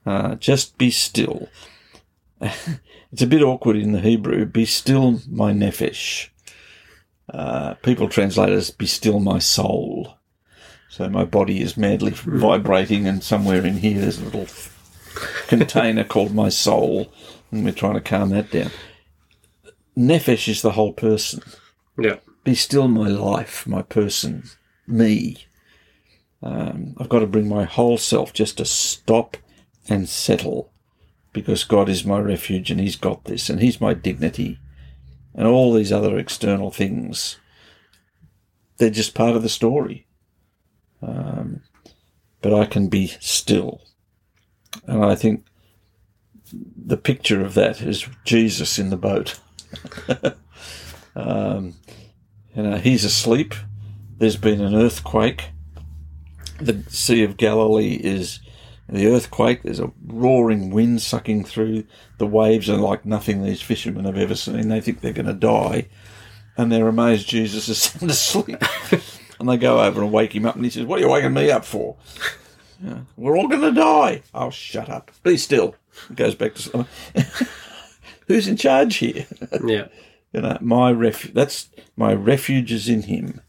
Uh, 0.05 0.35
just 0.35 0.77
be 0.77 0.91
still. 0.91 1.49
it's 2.41 3.21
a 3.21 3.27
bit 3.27 3.41
awkward 3.41 3.77
in 3.77 3.91
the 3.93 4.01
Hebrew. 4.01 4.45
Be 4.45 4.65
still 4.65 5.21
my 5.27 5.51
nephesh. 5.51 6.29
Uh, 7.29 7.73
people 7.75 8.07
translate 8.07 8.49
it 8.49 8.55
as 8.55 8.71
be 8.71 8.85
still 8.85 9.19
my 9.19 9.39
soul. 9.39 10.17
So 10.89 11.09
my 11.09 11.25
body 11.25 11.61
is 11.61 11.75
madly 11.75 12.11
vibrating, 12.11 13.07
and 13.07 13.23
somewhere 13.23 13.65
in 13.65 13.77
here 13.77 13.99
there's 13.99 14.19
a 14.19 14.25
little 14.25 14.47
container 15.47 16.03
called 16.03 16.33
my 16.33 16.49
soul, 16.49 17.11
and 17.51 17.65
we're 17.65 17.73
trying 17.73 17.95
to 17.95 18.01
calm 18.01 18.29
that 18.29 18.51
down. 18.51 18.71
Nefesh 19.97 20.47
is 20.47 20.61
the 20.61 20.71
whole 20.71 20.93
person. 20.93 21.41
Yeah. 21.97 22.17
Be 22.43 22.55
still 22.55 22.87
my 22.87 23.07
life, 23.07 23.65
my 23.65 23.81
person, 23.81 24.43
me. 24.87 25.45
Um, 26.43 26.95
I've 26.97 27.09
got 27.09 27.19
to 27.19 27.27
bring 27.27 27.47
my 27.47 27.63
whole 27.63 27.97
self 27.97 28.33
just 28.33 28.57
to 28.57 28.65
stop 28.65 29.37
and 29.89 30.07
settle 30.07 30.71
because 31.33 31.63
God 31.63 31.89
is 31.89 32.05
my 32.05 32.19
refuge 32.19 32.69
and 32.71 32.79
He's 32.79 32.95
got 32.95 33.25
this 33.25 33.49
and 33.49 33.59
He's 33.59 33.81
my 33.81 33.93
dignity 33.93 34.59
and 35.33 35.47
all 35.47 35.73
these 35.73 35.91
other 35.91 36.17
external 36.17 36.71
things. 36.71 37.37
They're 38.77 38.89
just 38.89 39.15
part 39.15 39.35
of 39.35 39.43
the 39.43 39.49
story. 39.49 40.07
Um, 41.01 41.61
but 42.41 42.53
I 42.53 42.65
can 42.65 42.87
be 42.89 43.07
still. 43.19 43.81
And 44.85 45.03
I 45.03 45.15
think 45.15 45.45
the 46.53 46.97
picture 46.97 47.43
of 47.43 47.53
that 47.55 47.81
is 47.81 48.07
Jesus 48.23 48.77
in 48.77 48.89
the 48.89 48.97
boat. 48.97 49.39
um, 51.15 51.75
you 52.55 52.63
know, 52.63 52.77
he's 52.77 53.03
asleep. 53.03 53.53
There's 54.17 54.37
been 54.37 54.61
an 54.61 54.75
earthquake. 54.75 55.49
The 56.59 56.83
Sea 56.89 57.23
of 57.23 57.37
Galilee 57.37 57.99
is 58.01 58.39
the 58.87 59.07
earthquake. 59.07 59.63
There's 59.63 59.79
a 59.79 59.91
roaring 60.05 60.69
wind 60.69 61.01
sucking 61.01 61.43
through 61.45 61.85
the 62.17 62.27
waves, 62.27 62.69
and 62.69 62.81
like 62.81 63.05
nothing 63.05 63.43
these 63.43 63.61
fishermen 63.61 64.05
have 64.05 64.17
ever 64.17 64.35
seen. 64.35 64.69
They 64.69 64.81
think 64.81 65.01
they're 65.01 65.11
going 65.11 65.25
to 65.25 65.33
die, 65.33 65.87
and 66.57 66.71
they're 66.71 66.87
amazed 66.87 67.27
Jesus 67.27 67.67
is 67.67 67.77
sound 67.79 68.09
asleep. 68.11 68.63
and 69.39 69.49
they 69.49 69.57
go 69.57 69.81
over 69.81 70.01
and 70.01 70.11
wake 70.11 70.33
him 70.35 70.45
up, 70.45 70.55
and 70.55 70.63
he 70.63 70.71
says, 70.71 70.85
"What 70.85 70.99
are 70.99 71.03
you 71.03 71.09
waking 71.09 71.33
me 71.33 71.51
up 71.51 71.65
for?" 71.65 71.97
Yeah, 72.83 72.99
We're 73.15 73.37
all 73.37 73.47
going 73.47 73.61
to 73.61 73.71
die. 73.71 74.21
Oh, 74.33 74.49
shut 74.49 74.89
up. 74.89 75.09
Be 75.23 75.37
still. 75.37 75.75
Goes 76.13 76.35
back 76.35 76.55
to 76.55 76.85
who's 78.27 78.47
in 78.47 78.57
charge 78.57 78.97
here. 78.97 79.25
Yeah. 79.65 79.87
you 80.33 80.41
know, 80.41 80.57
my 80.61 80.91
refuge. 80.91 81.33
That's 81.33 81.69
my 81.95 82.13
refuge 82.13 82.71
is 82.71 82.89
in 82.89 83.03
Him, 83.03 83.41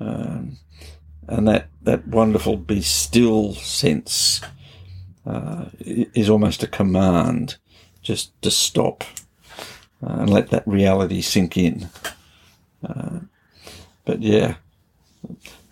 um, 0.00 0.58
and 1.26 1.48
that 1.48 1.68
that 1.82 2.06
wonderful 2.06 2.56
be 2.56 2.80
still 2.82 3.54
sense 3.54 4.40
uh, 5.26 5.66
is 5.80 6.30
almost 6.30 6.62
a 6.62 6.68
command, 6.68 7.56
just 8.02 8.40
to 8.42 8.50
stop 8.50 9.04
uh, 10.02 10.16
and 10.20 10.30
let 10.30 10.50
that 10.50 10.66
reality 10.66 11.20
sink 11.20 11.56
in. 11.56 11.88
Uh, 12.86 13.20
but 14.04 14.22
yeah, 14.22 14.56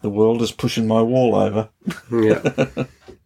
the 0.02 0.10
world 0.10 0.42
is 0.42 0.52
pushing 0.52 0.86
my 0.86 1.02
wall 1.02 1.34
over. 1.34 1.68
Yeah. 2.10 2.84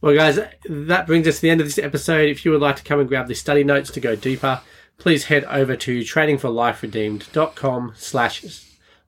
well, 0.00 0.14
guys, 0.14 0.38
that 0.68 1.06
brings 1.06 1.26
us 1.26 1.36
to 1.36 1.42
the 1.42 1.50
end 1.50 1.60
of 1.60 1.66
this 1.66 1.78
episode. 1.78 2.28
If 2.28 2.44
you 2.44 2.50
would 2.52 2.60
like 2.60 2.76
to 2.76 2.84
come 2.84 3.00
and 3.00 3.08
grab 3.08 3.28
the 3.28 3.34
study 3.34 3.64
notes 3.64 3.90
to 3.92 4.00
go 4.00 4.14
deeper, 4.16 4.60
please 4.98 5.24
head 5.24 5.44
over 5.44 5.76
to 5.76 6.00
trainingforliferedeemed.com 6.00 7.92
slash 7.96 8.64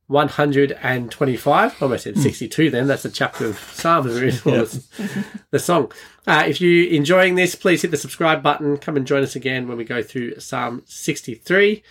125. 0.09 1.83
Almost 1.83 2.05
said 2.05 2.19
62 2.19 2.71
then. 2.71 2.89
That's 2.89 3.05
the 3.05 3.11
chapter 3.11 3.47
of 3.47 3.59
Psalms, 3.59 4.07
or 4.17 4.31
the, 4.31 5.25
the 5.53 5.59
song. 5.61 5.93
Uh, 6.27 6.45
if 6.49 6.61
you're 6.61 6.93
enjoying 6.93 7.37
this, 7.37 7.55
please 7.55 7.83
hit 7.83 7.93
the 7.93 7.97
subscribe 7.97 8.43
button. 8.43 8.77
Come 8.77 8.97
and 8.97 9.07
join 9.07 9.23
us 9.23 9.37
again 9.37 9.69
when 9.69 9.77
we 9.79 9.85
go 9.85 10.03
through 10.03 10.41
Psalm 10.41 10.83
63 10.87 11.83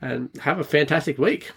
and 0.00 0.30
have 0.40 0.58
a 0.58 0.64
fantastic 0.64 1.18
week. 1.18 1.52